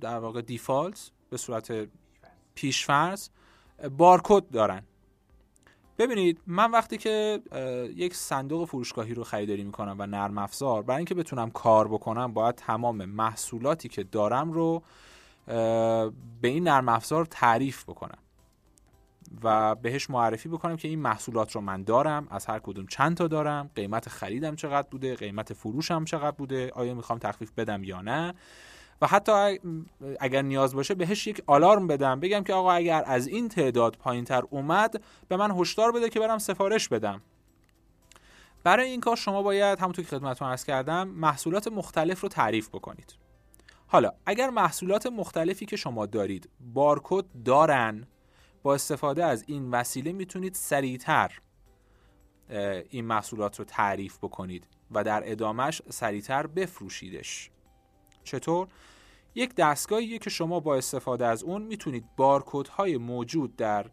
در 0.00 0.18
واقع 0.18 0.42
دیفالت 0.42 1.10
به 1.30 1.36
صورت 1.36 1.88
پیشفرض 2.54 3.28
بارکد 3.96 4.42
دارن. 4.52 4.82
ببینید 5.98 6.40
من 6.46 6.70
وقتی 6.70 6.98
که 6.98 7.42
یک 7.96 8.14
صندوق 8.14 8.68
فروشگاهی 8.68 9.14
رو 9.14 9.24
خریداری 9.24 9.64
می‌کنم 9.64 9.96
و 9.98 10.06
نرم 10.06 10.38
افزار 10.38 10.82
برای 10.82 10.96
اینکه 10.96 11.14
بتونم 11.14 11.50
کار 11.50 11.88
بکنم 11.88 12.32
باید 12.32 12.54
تمام 12.54 13.04
محصولاتی 13.04 13.88
که 13.88 14.04
دارم 14.04 14.52
رو 14.52 14.82
به 16.40 16.48
این 16.48 16.68
نرم 16.68 16.88
افزار 16.88 17.24
تعریف 17.24 17.84
بکنم. 17.84 18.18
و 19.42 19.74
بهش 19.74 20.10
معرفی 20.10 20.48
بکنم 20.48 20.76
که 20.76 20.88
این 20.88 20.98
محصولات 20.98 21.52
رو 21.52 21.60
من 21.60 21.82
دارم 21.82 22.26
از 22.30 22.46
هر 22.46 22.58
کدوم 22.58 22.86
چند 22.86 23.16
تا 23.16 23.28
دارم 23.28 23.70
قیمت 23.74 24.08
خریدم 24.08 24.56
چقدر 24.56 24.88
بوده 24.90 25.14
قیمت 25.14 25.52
فروشم 25.52 26.04
چقدر 26.04 26.36
بوده 26.36 26.70
آیا 26.74 26.94
می‌خوام 26.94 27.18
تخفیف 27.18 27.52
بدم 27.52 27.84
یا 27.84 28.00
نه. 28.00 28.34
و 29.02 29.06
حتی 29.06 29.58
اگر 30.20 30.42
نیاز 30.42 30.74
باشه 30.74 30.94
بهش 30.94 31.26
یک 31.26 31.42
آلارم 31.46 31.86
بدم 31.86 32.20
بگم 32.20 32.42
که 32.42 32.54
آقا 32.54 32.72
اگر 32.72 33.02
از 33.06 33.26
این 33.26 33.48
تعداد 33.48 33.96
پایین 33.96 34.24
تر 34.24 34.42
اومد 34.50 35.02
به 35.28 35.36
من 35.36 35.50
هشدار 35.50 35.92
بده 35.92 36.08
که 36.08 36.20
برم 36.20 36.38
سفارش 36.38 36.88
بدم. 36.88 37.22
برای 38.64 38.90
این 38.90 39.00
کار 39.00 39.16
شما 39.16 39.42
باید 39.42 39.78
همونطور 39.78 40.04
که 40.04 40.10
خدمتتون 40.10 40.48
عرض 40.48 40.64
کردم 40.64 41.08
محصولات 41.08 41.68
مختلف 41.68 42.20
رو 42.20 42.28
تعریف 42.28 42.68
بکنید. 42.68 43.14
حالا 43.86 44.12
اگر 44.26 44.50
محصولات 44.50 45.06
مختلفی 45.06 45.66
که 45.66 45.76
شما 45.76 46.06
دارید 46.06 46.48
بارکد 46.74 47.24
دارن 47.44 48.06
با 48.62 48.74
استفاده 48.74 49.24
از 49.24 49.44
این 49.46 49.70
وسیله 49.70 50.12
می‌تونید 50.12 50.54
سریعتر 50.54 51.40
این 52.90 53.04
محصولات 53.04 53.58
رو 53.58 53.64
تعریف 53.64 54.18
بکنید 54.18 54.66
و 54.90 55.04
در 55.04 55.22
ادامش 55.30 55.82
سریعتر 55.88 56.46
بفروشیدش. 56.46 57.50
چطور؟ 58.24 58.68
یک 59.34 59.54
دستگاهیه 59.54 60.18
که 60.18 60.30
شما 60.30 60.60
با 60.60 60.76
استفاده 60.76 61.26
از 61.26 61.42
اون 61.42 61.62
می‌تونید 61.62 62.04
بارکدهای 62.16 62.96
موجود 62.96 63.56
در 63.56 63.86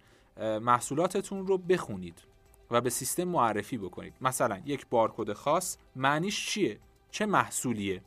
محصولاتتون 0.61 1.47
رو 1.47 1.57
بخونید 1.57 2.23
و 2.71 2.81
به 2.81 2.89
سیستم 2.89 3.23
معرفی 3.23 3.77
بکنید. 3.77 4.13
مثلا 4.21 4.61
یک 4.65 4.87
بارکد 4.89 5.33
خاص 5.33 5.77
معنیش 5.95 6.47
چیه؟ 6.47 6.79
چه 7.11 7.25
محصولیه؟ 7.25 8.01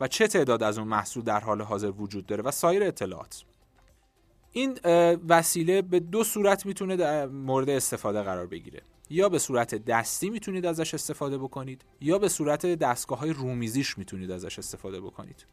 و 0.00 0.08
چه 0.08 0.28
تعداد 0.28 0.62
از 0.62 0.78
اون 0.78 0.88
محصول 0.88 1.22
در 1.22 1.40
حال 1.40 1.62
حاضر 1.62 1.90
وجود 1.90 2.26
داره؟ 2.26 2.42
و 2.42 2.50
سایر 2.50 2.82
اطلاعات. 2.84 3.44
این 4.52 4.78
وسیله 5.28 5.82
به 5.82 6.00
دو 6.00 6.24
صورت 6.24 6.66
می‌تونه 6.66 6.96
در 6.96 7.26
مورد 7.26 7.70
استفاده 7.70 8.22
قرار 8.22 8.46
بگیره. 8.46 8.82
یا 9.10 9.28
به 9.28 9.38
صورت 9.38 9.74
دستی 9.74 10.30
می‌تونید 10.30 10.66
ازش 10.66 10.94
استفاده 10.94 11.38
بکنید 11.38 11.84
یا 12.00 12.18
به 12.18 12.28
صورت 12.28 12.66
دستگاه 12.66 13.18
های 13.18 13.32
رومیزیش 13.32 13.98
می‌تونید 13.98 14.30
ازش 14.30 14.58
استفاده 14.58 15.00
بکنید. 15.00 15.46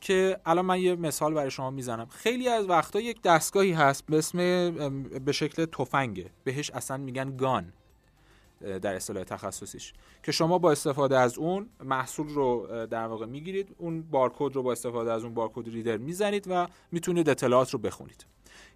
که 0.00 0.40
الان 0.46 0.66
من 0.66 0.80
یه 0.80 0.94
مثال 0.96 1.34
برای 1.34 1.50
شما 1.50 1.70
می‌زنم. 1.70 2.06
خیلی 2.06 2.48
از 2.48 2.68
وقتا 2.68 3.00
یک 3.00 3.22
دستگاهی 3.22 3.72
هست 3.72 4.06
به 4.06 4.18
اسم 4.18 4.38
به 5.24 5.32
شکل 5.32 5.64
تفنگه. 5.64 6.30
بهش 6.44 6.70
اصلا 6.70 6.96
میگن 6.96 7.36
گان. 7.36 7.72
در 8.60 8.94
اصطلاح 8.94 9.24
تخصصیش. 9.24 9.92
که 10.22 10.32
شما 10.32 10.58
با 10.58 10.72
استفاده 10.72 11.18
از 11.18 11.38
اون 11.38 11.68
محصول 11.84 12.28
رو 12.28 12.66
در 12.90 13.06
واقع 13.06 13.26
می‌گیرید. 13.26 13.74
اون 13.78 14.02
بارکد 14.02 14.56
رو 14.56 14.62
با 14.62 14.72
استفاده 14.72 15.12
از 15.12 15.24
اون 15.24 15.34
بارکد 15.34 15.68
ریدر 15.68 15.96
می‌زنید 15.96 16.46
و 16.50 16.66
می‌تونید 16.92 17.28
اطلاعات 17.28 17.70
رو 17.70 17.78
بخونید. 17.78 18.26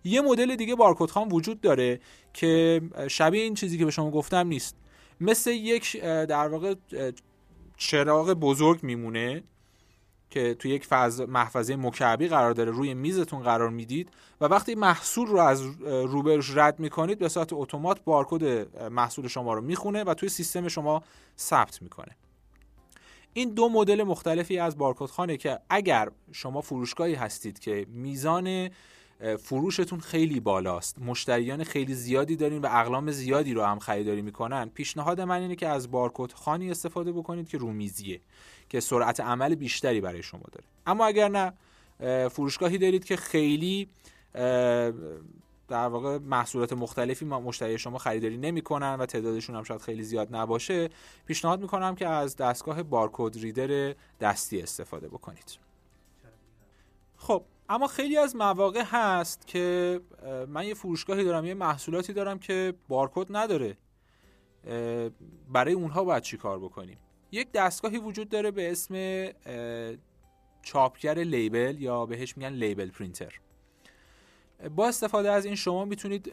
یه 0.04 0.20
مدل 0.20 0.56
دیگه 0.56 0.74
بارکد 0.74 1.10
خان 1.10 1.28
وجود 1.28 1.60
داره 1.60 2.00
که 2.32 2.80
شبیه 3.08 3.42
این 3.42 3.54
چیزی 3.54 3.78
که 3.78 3.84
به 3.84 3.90
شما 3.90 4.10
گفتم 4.10 4.46
نیست. 4.46 4.76
مثل 5.20 5.50
یک 5.50 6.00
در 6.02 6.48
واقع 6.48 6.74
چراغ 7.76 8.32
بزرگ 8.32 8.82
میمونه. 8.82 9.42
که 10.34 10.54
توی 10.54 10.70
یک 10.70 10.92
محفظه 11.28 11.76
مکعبی 11.76 12.28
قرار 12.28 12.52
داره 12.52 12.70
روی 12.70 12.94
میزتون 12.94 13.42
قرار 13.42 13.70
می‌دید 13.70 14.10
و 14.40 14.44
وقتی 14.44 14.74
محصول 14.74 15.26
رو 15.26 15.38
از 15.38 15.62
روبرش 15.82 16.56
رد 16.56 16.80
می‌کنید 16.80 17.18
به 17.18 17.28
صورت 17.28 17.52
اتومات 17.52 18.04
بارکد 18.04 18.76
محصول 18.88 19.28
شما 19.28 19.54
رو 19.54 19.60
می‌خونه 19.60 20.04
و 20.04 20.14
توی 20.14 20.28
سیستم 20.28 20.68
شما 20.68 21.02
ثبت 21.38 21.82
می‌کنه. 21.82 22.16
این 23.32 23.54
دو 23.54 23.68
مدل 23.68 24.02
مختلفی 24.02 24.58
از 24.58 24.78
بارکد 24.78 25.06
خانه 25.06 25.36
که 25.36 25.58
اگر 25.70 26.08
شما 26.32 26.60
فروشگاهی 26.60 27.14
هستید 27.14 27.58
که 27.58 27.86
میزان 27.88 28.70
فروشتون 29.38 30.00
خیلی 30.00 30.40
بالاست. 30.40 30.98
مشتریان 30.98 31.64
خیلی 31.64 31.94
زیادی 31.94 32.36
دارین 32.36 32.62
و 32.62 32.68
اقلام 32.70 33.10
زیادی 33.10 33.54
رو 33.54 33.62
هم 33.62 33.78
خریداری 33.78 34.22
می‌کنن. 34.22 34.68
پیشنهاد 34.68 35.20
من 35.20 35.40
اینه 35.40 35.56
که 35.56 35.68
از 35.68 35.90
بارکد 35.90 36.32
خانی 36.32 36.70
استفاده 36.70 37.12
بکنید 37.12 37.48
که 37.48 37.58
رومیزیه 37.58 38.20
که 38.68 38.80
سرعت 38.80 39.20
عمل 39.20 39.54
بیشتری 39.54 40.00
برای 40.00 40.22
شما 40.22 40.42
داره. 40.52 40.66
اما 40.86 41.06
اگر 41.06 41.28
نه 41.28 41.52
فروشگاهی 42.28 42.78
دارید 42.78 43.04
که 43.04 43.16
خیلی 43.16 43.88
در 45.68 45.88
واقع 45.88 46.18
محصولات 46.18 46.72
مختلفی 46.72 47.24
مشتری 47.24 47.78
شما 47.78 47.98
خریداری 47.98 48.36
نمی‌کنن 48.36 48.94
و 48.94 49.06
تعدادشون 49.06 49.56
هم 49.56 49.62
شاید 49.62 49.80
خیلی 49.80 50.02
زیاد 50.02 50.36
نباشه 50.36 50.90
پیشنهاد 51.26 51.60
می‌کنم 51.60 51.94
که 51.94 52.08
از 52.08 52.36
دستگاه 52.36 52.82
بارکد 52.82 53.38
ریدر 53.38 53.94
دستی 54.20 54.62
استفاده 54.62 55.08
بکنید. 55.08 55.58
خب 57.16 57.42
اما 57.68 57.86
خیلی 57.86 58.16
از 58.16 58.36
مواقع 58.36 58.82
هست 58.86 59.46
که 59.46 60.00
من 60.48 60.66
یه 60.66 60.74
فروشگاهی 60.74 61.24
دارم 61.24 61.44
یه 61.44 61.54
محصولاتی 61.54 62.12
دارم 62.12 62.38
که 62.38 62.74
بارکد 62.88 63.26
نداره. 63.30 63.76
برای 65.52 65.72
اونها 65.72 66.04
باید 66.04 66.22
چی 66.22 66.36
کار 66.36 66.58
بکنیم؟ 66.58 66.98
یک 67.32 67.52
دستگاهی 67.52 67.98
وجود 67.98 68.28
داره 68.28 68.50
به 68.50 68.72
اسم 68.72 69.26
چاپگر 70.62 71.18
لیبل 71.18 71.76
یا 71.78 72.06
بهش 72.06 72.36
میگن 72.36 72.52
لیبل 72.52 72.90
پرینتر. 72.90 73.40
با 74.76 74.88
استفاده 74.88 75.30
از 75.30 75.44
این 75.44 75.54
شما 75.54 75.84
می‌تونید 75.84 76.32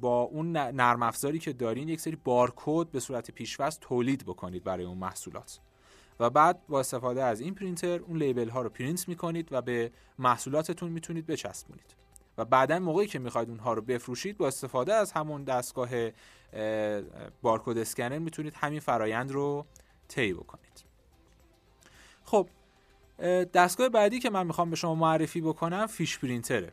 با 0.00 0.20
اون 0.22 0.52
نرم 0.52 1.02
افزاری 1.02 1.38
که 1.38 1.52
دارین 1.52 1.88
یک 1.88 2.00
سری 2.00 2.16
بارکد 2.16 2.90
به 2.92 3.00
صورت 3.00 3.30
پیشوست 3.30 3.80
تولید 3.80 4.24
بکنید 4.24 4.64
برای 4.64 4.84
اون 4.84 4.98
محصولات. 4.98 5.60
و 6.20 6.30
بعد 6.30 6.66
با 6.68 6.80
استفاده 6.80 7.24
از 7.24 7.40
این 7.40 7.54
پرینتر 7.54 7.98
اون 7.98 8.16
لیبل 8.18 8.48
ها 8.48 8.62
رو 8.62 8.68
پرینت 8.68 9.08
می‌کنید 9.08 9.48
و 9.52 9.62
به 9.62 9.90
محصولاتتون 10.18 10.90
می‌تونید 10.90 11.26
بچسبونید. 11.26 11.96
و 12.38 12.44
بعدا 12.44 12.78
موقعی 12.78 13.06
که 13.06 13.18
می‌خواید 13.18 13.48
اونها 13.48 13.72
رو 13.72 13.82
بفروشید 13.82 14.36
با 14.36 14.46
استفاده 14.46 14.94
از 14.94 15.12
همون 15.12 15.44
دستگاه 15.44 15.88
بارکد 17.42 17.78
اسکنر 17.78 18.18
می‌تونید 18.18 18.54
همین 18.56 18.80
فرایند 18.80 19.32
رو 19.32 19.66
طی 20.08 20.32
بکنید. 20.32 20.84
خب 22.24 22.48
دستگاه 23.54 23.88
بعدی 23.88 24.18
که 24.18 24.30
من 24.30 24.46
می‌خوام 24.46 24.70
به 24.70 24.76
شما 24.76 24.94
معرفی 24.94 25.40
بکنم 25.40 25.86
فیش 25.86 26.18
پرینتره. 26.18 26.72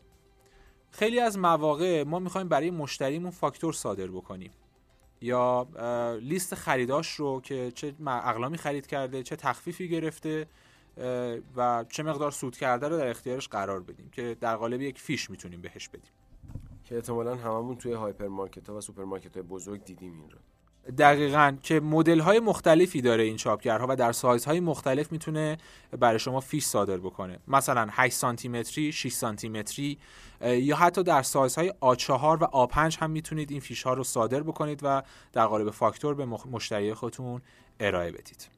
خیلی 0.91 1.19
از 1.19 1.38
مواقع 1.38 2.04
ما 2.04 2.19
می‌خوایم 2.19 2.47
برای 2.47 2.71
مشتریمون 2.71 3.32
فاکتور 3.32 3.73
صادر 3.73 4.08
بکنیم. 4.08 4.51
یا 5.22 5.68
لیست 6.22 6.56
خریداش 6.56 7.16
رو 7.16 7.42
که 7.42 7.72
چه 7.76 7.94
اقلامی 8.08 8.58
خرید 8.58 8.88
کرده 8.88 9.24
چه 9.24 9.36
تخفیفی 9.36 9.90
گرفته 9.90 10.48
و 11.56 11.86
چه 11.90 12.04
مقدار 12.04 12.32
سود 12.32 12.58
کرده 12.58 12.88
رو 12.88 12.98
در 12.98 13.08
اختیارش 13.08 13.48
قرار 13.48 13.82
بدیم 13.82 14.10
که 14.10 14.38
در 14.40 14.56
قالب 14.56 14.82
یک 14.82 15.00
فیش 15.00 15.30
می‌تونیم 15.30 15.62
بهش 15.62 15.88
بدیم. 15.88 16.12
که 16.86 16.96
احتمالا 16.96 17.36
هممون 17.36 17.76
توی 17.76 17.94
هایپرمارکت 17.94 18.70
ها 18.70 18.78
و 18.78 18.82
سوپرمارکت 18.82 19.34
های 19.34 19.44
بزرگ 19.44 19.84
دیدیم 19.84 20.14
این 20.14 20.30
رو. 20.30 20.38
دقیقا 20.98 21.58
که 21.63 21.80
مدل 21.80 22.20
های 22.20 22.39
مختلفی 22.39 23.02
داره 23.02 23.24
این 23.24 23.38
چاپگرها 23.38 23.86
و 23.89 23.96
در 23.96 24.12
سایز 24.12 24.46
های 24.46 24.60
مختلف 24.60 25.12
می‌تونه 25.12 25.58
برای 26.00 26.20
شما 26.20 26.39
فیش 26.39 26.65
صادر 26.65 26.98
بکنه. 26.98 27.39
مثلا 27.48 27.88
8 27.91 28.15
سانتی 28.15 28.50
متری 28.50 28.91
6 28.91 29.12
سانتی 29.12 29.50
متری 29.50 29.98
یا 30.41 30.76
حتی 30.76 31.04
در 31.04 31.22
سایز 31.22 31.56
های 31.56 31.70
A4 31.70 32.10
و 32.41 32.67
A5 32.67 32.98
هم 33.00 33.12
می‌تونید 33.12 33.52
این 33.52 33.60
فیش 33.60 33.84
ها 33.84 33.94
رو 33.94 34.04
صادر 34.04 34.44
بکنید 34.44 34.80
و 34.84 35.04
در 35.34 35.46
قالب 35.46 35.70
فاکتور 35.70 36.15
به 36.15 36.26
مشتری 36.26 36.94
خودتون 36.94 37.41
ارائه 37.80 38.12
بدید. 38.12 38.50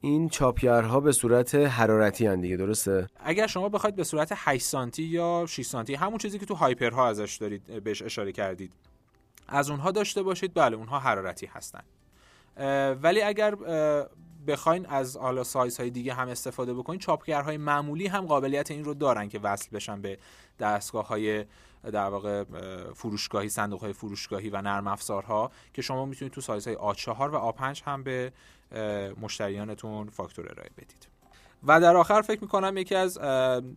این 0.00 0.28
چاپگرها 0.28 1.00
به 1.00 1.12
صورت 1.12 1.54
حرارتی 1.54 2.26
هن 2.26 2.40
دیگه 2.40 2.56
درسته؟ 2.56 3.06
اگر 3.20 3.46
شما 3.46 3.68
بخواید 3.68 3.96
به 3.96 4.04
صورت 4.04 4.32
8 4.36 4.64
سانتی 4.64 5.02
یا 5.02 5.44
6 5.48 5.66
سانتی 5.66 5.94
همون 5.94 6.18
چیزی 6.18 6.38
که 6.38 6.46
تو 6.46 6.54
هایپرها 6.54 7.08
ازش 7.08 7.36
دارید 7.36 7.84
بهش 7.84 8.02
اشاره 8.02 8.32
کردید. 8.32 8.72
از 9.52 9.70
اونها 9.70 9.90
داشته 9.90 10.22
باشید. 10.22 10.54
بله 10.54 10.76
اونها 10.76 10.98
حرارتی 10.98 11.46
هستن. 11.46 11.82
ولی 13.02 13.22
اگر 13.22 13.54
بخواین 14.46 14.86
از 14.86 15.16
حالا 15.16 15.44
سایز 15.44 15.80
های 15.80 15.90
دیگه 15.90 16.14
هم 16.14 16.28
استفاده 16.28 16.74
بکنید 16.74 17.00
چاپگرهای 17.00 17.56
معمولی 17.56 18.06
هم 18.06 18.26
قابلیت 18.26 18.70
این 18.70 18.84
رو 18.84 18.94
دارن 18.94 19.28
که 19.28 19.38
وصل 19.38 19.68
بشن 19.72 20.02
به 20.02 20.18
دستگاه 20.58 21.08
های 21.08 21.44
در 21.82 22.08
واقع 22.08 22.44
فروشگاهی 22.94 23.48
صندوق 23.48 23.80
های 23.80 23.92
فروشگاهی 23.92 24.50
و 24.50 24.62
نرم 24.62 24.86
افزارها 24.86 25.50
که 25.74 25.82
شما 25.82 26.04
می‌تونید 26.04 26.34
تو 26.34 26.40
سایز 26.40 26.68
های 26.68 26.76
A4 26.76 27.20
و 27.20 27.52
A5 27.52 27.82
هم 27.84 28.02
به 28.02 28.32
مشتریانتون 29.20 30.08
فاکتور 30.08 30.50
ارائه 30.50 30.70
بدید. 30.76 31.08
و 31.66 31.80
در 31.80 31.96
آخر 31.96 32.22
فکر 32.22 32.40
می‌کنم 32.40 32.76
یکی 32.76 32.94
از 32.94 33.18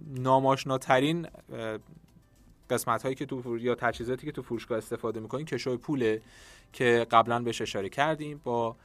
ناماشناترین 0.07 1.27
قسمت 2.69 3.03
هایی 3.03 3.15
که 3.15 3.25
تو 3.25 3.57
یا 3.57 3.75
تجهیزاتی 3.75 4.25
که 4.25 4.31
تو 4.31 4.41
فروشگاه 4.41 4.77
استفاده 4.77 5.19
می‌کنین 5.19 5.45
کشوی 5.45 5.77
پوله 5.77 6.21
که 6.73 7.07
قبلا 7.11 7.39
بهش 7.39 7.61
اشاره 7.61 7.89
کردیم 7.89 8.41
با 8.43 8.75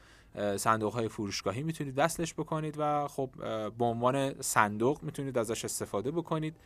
صندوق 0.57 0.93
های 0.93 1.09
فروشگاهی 1.09 1.63
می‌تونید 1.63 1.95
وصلش 1.97 2.35
بکنید 2.35 2.75
و 2.79 3.09
خب 3.09 3.31
به 3.79 3.85
عنوان 3.85 4.43
صندوق 4.43 5.03
می‌تونید 5.03 5.39
ازش 5.39 5.65
استفاده 5.65 6.11
بکنید 6.11 6.57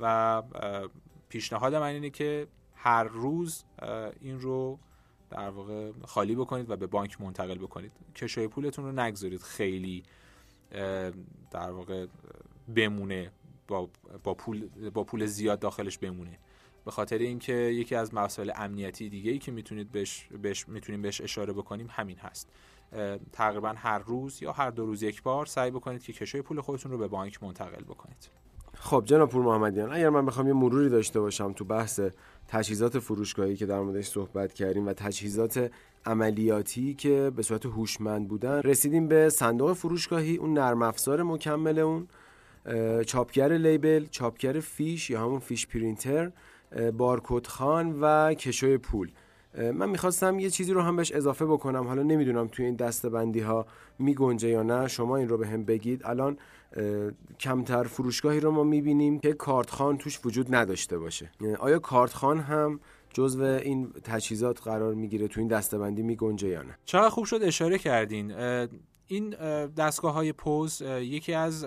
و 0.00 0.42
پیشنهاد 1.28 1.74
من 1.74 1.82
اینه 1.82 2.10
که 2.10 2.46
هر 2.74 3.04
روز 3.04 3.64
این 4.20 4.40
رو 4.40 4.78
در 5.30 5.50
واقع 5.50 5.92
خالی 6.04 6.34
بکنید 6.34 6.70
و 6.70 6.76
به 6.76 6.86
بانک 6.86 7.20
منتقل 7.20 7.58
بکنید. 7.58 7.92
کشوی 8.14 8.48
پولتون 8.48 8.84
رو 8.84 8.92
نگذارید 8.92 9.40
خیلی 9.40 10.02
در 11.50 11.70
واقع 11.70 12.06
بمونه 12.76 13.30
با, 13.68 13.88
با, 14.24 14.34
پول 14.34 14.68
با 14.90 15.04
پول 15.04 15.26
زیاد 15.26 15.58
داخلش 15.58 15.98
بمونه. 15.98 16.38
به 16.86 16.92
خاطر 16.92 17.18
اینکه 17.18 17.52
یکی 17.52 17.94
از 17.94 18.14
مسائل 18.14 18.52
امنیتی 18.56 19.08
دیگه 19.08 19.30
ای 19.30 19.38
که 19.38 19.52
می‌تونید 19.52 19.92
بهش, 19.92 20.28
بهش 20.42 20.68
می‌تونیم 20.68 21.02
بهش 21.02 21.20
اشاره 21.20 21.52
بکنیم 21.52 21.86
همین 21.90 22.16
هست. 22.18 22.48
تقریبا 23.32 23.74
هر 23.76 23.98
روز 23.98 24.42
یا 24.42 24.52
هر 24.52 24.70
دو 24.70 24.86
روز 24.86 25.02
یک 25.02 25.22
بار 25.22 25.46
سعی 25.46 25.70
بکنید 25.70 26.02
که 26.02 26.12
کشوی 26.12 26.42
پول 26.42 26.60
خودتون 26.60 26.92
رو 26.92 26.98
به 26.98 27.08
بانک 27.08 27.42
منتقل 27.42 27.84
بکنید. 27.84 28.30
خب 28.74 29.02
جناب 29.06 29.28
پور 29.28 29.42
محمدیان 29.42 29.92
اگر 29.92 30.08
من 30.08 30.26
بخوام 30.26 30.46
یه 30.46 30.52
مروری 30.52 30.88
داشته 30.88 31.20
باشم 31.20 31.52
تو 31.52 31.64
بحث 31.64 32.00
تجهیزات 32.48 32.98
فروشگاهی 32.98 33.56
که 33.56 33.66
در 33.66 33.80
موردش 33.80 34.06
صحبت 34.06 34.52
کردیم 34.52 34.86
و 34.86 34.92
تجهیزات 34.92 35.70
عملیاتی 36.04 36.94
که 36.94 37.32
به 37.36 37.42
صورت 37.42 37.66
هوشمند 37.66 38.28
بودن 38.28 38.60
رسیدیم 38.60 39.08
به 39.08 39.28
صندوق 39.30 39.72
فروشگاهی 39.72 40.36
اون 40.36 40.52
نرم 40.52 40.82
افزار 40.82 41.22
مکمل 41.22 41.78
اون 41.78 42.08
چاپگر 43.06 43.52
لیبل 43.52 44.06
چاپگر 44.10 44.60
فیش 44.60 45.10
یا 45.10 45.20
همون 45.20 45.38
فیش 45.38 45.66
پرینتر. 45.66 46.32
بارکد 46.96 47.46
خان 47.46 47.98
و 48.00 48.34
کشوی 48.34 48.78
پول. 48.78 49.10
من 49.74 49.90
می‌خواستم 49.90 50.38
یه 50.38 50.50
چیزی 50.50 50.72
رو 50.72 50.80
هم 50.80 50.96
بهش 50.96 51.12
اضافه 51.12 51.46
بکنم. 51.46 51.84
حالا 51.86 52.02
نمی‌دونم 52.02 52.48
توی 52.48 52.64
این 52.64 52.76
دستبندی 52.76 53.40
ها 53.40 53.66
میگنجه 53.98 54.48
یا 54.48 54.62
نه. 54.62 54.88
شما 54.88 55.16
این 55.16 55.28
رو 55.28 55.38
به 55.38 55.46
هم 55.46 55.64
بگید. 55.64 56.02
الان 56.04 56.38
کمتر 57.40 57.84
فروشگاهی 57.84 58.40
رو 58.40 58.50
ما 58.50 58.64
می‌بینیم 58.64 59.18
که 59.18 59.32
کارتخان 59.32 59.98
توش 59.98 60.20
وجود 60.24 60.54
نداشته 60.54 60.98
باشه. 60.98 61.30
آیا 61.58 61.78
کارتخان 61.78 62.40
هم 62.40 62.80
جزو 63.12 63.42
این 63.42 63.92
تجهیزات 64.04 64.62
قرار 64.62 64.94
می‌گیره 64.94 65.28
تو 65.28 65.40
این 65.40 65.48
دستبندی 65.48 66.02
میگنجه 66.02 66.48
یا 66.48 66.62
نه؟ 66.62 66.78
چقدر 66.84 67.08
خوب 67.08 67.24
شد 67.24 67.40
اشاره 67.42 67.78
کردین. 67.78 68.32
این 69.06 69.30
دستگاه 69.66 70.12
های 70.12 70.32
پوز 70.32 70.82
یکی 70.82 71.34
از 71.34 71.64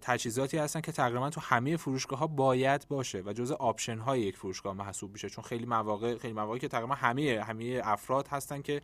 تجهیزاتی 0.00 0.58
هستن 0.58 0.80
که 0.80 0.92
تقریبا 0.92 1.30
تو 1.30 1.40
همه 1.40 1.76
فروشگاه 1.76 2.18
ها 2.18 2.26
باید 2.26 2.86
باشه 2.88 3.22
و 3.26 3.32
جزء 3.32 3.54
آپشن 3.54 3.98
های 3.98 4.20
یک 4.20 4.36
فروشگاه 4.36 4.74
محسوب 4.74 5.12
میشه. 5.12 5.28
چون 5.28 5.44
خیلی 5.44 5.66
مواقع 5.66 6.18
خیلی 6.18 6.34
مواقعی 6.34 6.60
که 6.60 6.68
تقریبا 6.68 6.94
همه 6.94 7.44
همه 7.46 7.80
افراد 7.84 8.28
هستن 8.28 8.62
که 8.62 8.82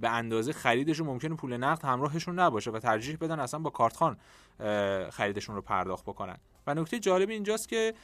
به 0.00 0.08
اندازه 0.08 0.52
خریدشون 0.52 1.06
ممکنه 1.06 1.34
پول 1.34 1.56
نقد 1.56 1.84
همراهشون 1.84 2.38
نباشه 2.38 2.70
و 2.70 2.78
ترجیح 2.78 3.16
بدن 3.16 3.40
اصلا 3.40 3.60
با 3.60 3.70
کارتخان 3.70 4.16
خریدشون 5.10 5.54
رو 5.54 5.62
پرداخت 5.62 6.04
بکنن. 6.04 6.36
و 6.66 6.74
نکته 6.74 6.98
جالب 6.98 7.28
اینجاست 7.28 7.68
که 7.68 7.94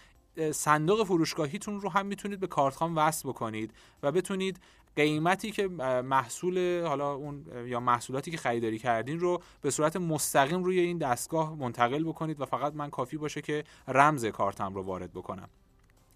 صندوق 0.52 1.04
فروشگاهیتون 1.04 1.80
رو 1.80 1.88
هم 1.88 2.06
می‌تونید 2.06 2.40
به 2.40 2.46
کارتخان 2.46 2.94
وصل 2.94 3.28
بکنید 3.28 3.74
و 4.02 4.12
بتونید 4.12 4.60
قیمتی 4.96 5.50
که 5.50 5.68
محصول 6.04 6.85
حالا 6.87 7.14
اون 7.14 7.44
یا 7.66 7.80
محصولاتی 7.80 8.30
که 8.30 8.37
خریداری 8.37 8.78
کردین 8.78 9.20
رو 9.20 9.42
به 9.61 9.70
صورت 9.70 9.96
مستقیم 9.96 10.64
روی 10.64 10.80
این 10.80 10.98
دستگاه 10.98 11.54
منتقل 11.54 12.04
بکنید 12.04 12.40
و 12.40 12.44
فقط 12.44 12.74
من 12.74 12.90
کافی 12.90 13.16
باشه 13.16 13.42
که 13.42 13.64
رمز 13.88 14.24
کارتم 14.24 14.74
رو 14.74 14.83
وارد 14.83 15.12
بکنم. 15.12 15.48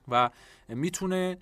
و 0.09 0.31
می‌تونه 0.69 1.38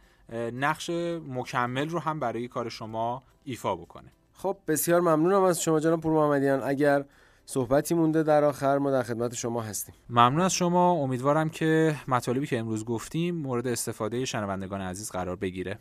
نقش 0.53 0.91
مکمل 1.29 1.89
رو 1.89 1.99
هم 1.99 2.21
برای 2.21 2.49
کار 2.49 2.69
شما 2.69 3.23
ایفا 3.45 3.77
بکنه. 3.77 4.13
خب 4.33 4.57
بسیار 4.69 5.01
ممنونم 5.01 5.43
از 5.43 5.63
شما 5.63 5.81
جناب 5.81 6.01
پور 6.01 6.13
محمدیان. 6.13 6.63
اگر 6.63 7.05
صحبتی 7.47 7.95
مونده 7.95 8.23
در 8.23 8.45
آخر 8.45 8.79
ما 8.79 8.91
در 8.91 9.03
خدمت 9.03 9.35
شما 9.35 9.63
هستیم. 9.63 9.95
ممنون 10.11 10.41
از 10.41 10.53
شما. 10.53 10.93
امیدوارم 10.93 11.49
که 11.49 11.97
مطالبی 12.09 12.47
که 12.47 12.59
امروز 12.59 12.85
گفتیم 12.85 13.35
مورد 13.35 13.67
استفاده 13.67 14.25
شنوندگان 14.25 14.81
عزیز 14.81 15.11
قرار 15.11 15.37
بگیره. 15.37 15.79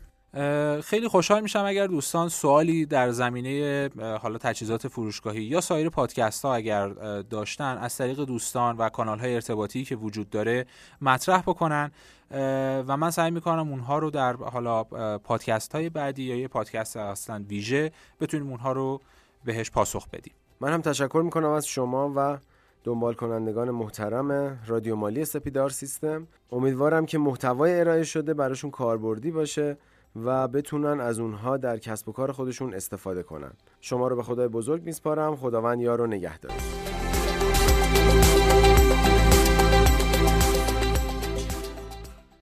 خیلی 0.84 1.08
خوشحال 1.08 1.42
میشم 1.42 1.64
اگر 1.64 1.86
دوستان 1.86 2.28
سوالی 2.28 2.86
در 2.86 3.10
زمینه 3.10 3.90
حالا 4.22 4.38
تجهیزات 4.38 4.88
فروشگاهی 4.88 5.42
یا 5.42 5.60
سایر 5.60 5.88
پادکست 5.88 6.44
ها 6.44 6.54
اگر 6.54 6.88
داشتن 7.22 7.78
از 7.78 7.96
طریق 7.96 8.20
دوستان 8.20 8.76
و 8.76 8.88
کانال 8.88 9.18
های 9.18 9.34
ارتباطی 9.34 9.84
که 9.84 9.96
وجود 9.96 10.30
داره 10.30 10.66
مطرح 11.00 11.40
بکنن. 11.40 11.90
و 12.88 12.96
من 12.96 13.10
سعی 13.10 13.30
می‌کنم 13.30 13.68
اونها 13.68 13.98
رو 13.98 14.10
در 14.10 14.36
حالا 14.36 14.84
پادکست 15.18 15.74
های 15.74 15.90
بعدی 15.90 16.22
یا 16.22 16.36
یه 16.36 16.48
پادکست 16.48 16.96
اصلا 16.96 17.44
ویژه 17.48 17.92
بتونیم 18.20 18.50
اونها 18.50 18.72
رو 18.72 19.00
بهش 19.44 19.70
پاسخ 19.70 20.08
بدیم. 20.08 20.34
من 20.60 20.72
هم 20.72 20.80
تشکر 20.80 21.22
می‌کنم 21.24 21.50
از 21.50 21.66
شما 21.66 22.12
و 22.16 22.38
دنبال 22.84 23.14
کنندگان 23.14 23.70
محترم 23.70 24.58
رادیو 24.66 24.96
مالی 24.96 25.24
سپیدار 25.24 25.70
سیستم. 25.70 26.26
امیدوارم 26.52 27.06
که 27.06 27.18
محتوای 27.18 27.80
ارائه 27.80 28.04
شده 28.04 28.34
براشون 28.34 28.70
کاربردی 28.70 29.30
باشه. 29.30 29.76
و 30.24 30.48
بتونن 30.48 31.00
از 31.00 31.18
اونها 31.20 31.56
در 31.56 31.78
کسب 31.78 32.08
و 32.08 32.12
کار 32.12 32.32
خودشون 32.32 32.74
استفاده 32.74 33.22
کنن. 33.22 33.52
شما 33.80 34.08
رو 34.08 34.16
به 34.16 34.22
خدای 34.22 34.48
بزرگ 34.48 34.82
میسپارم. 34.84 35.36
خداوند 35.36 35.80
یار 35.80 36.00
و 36.00 36.06
نگهدار. 36.06 36.85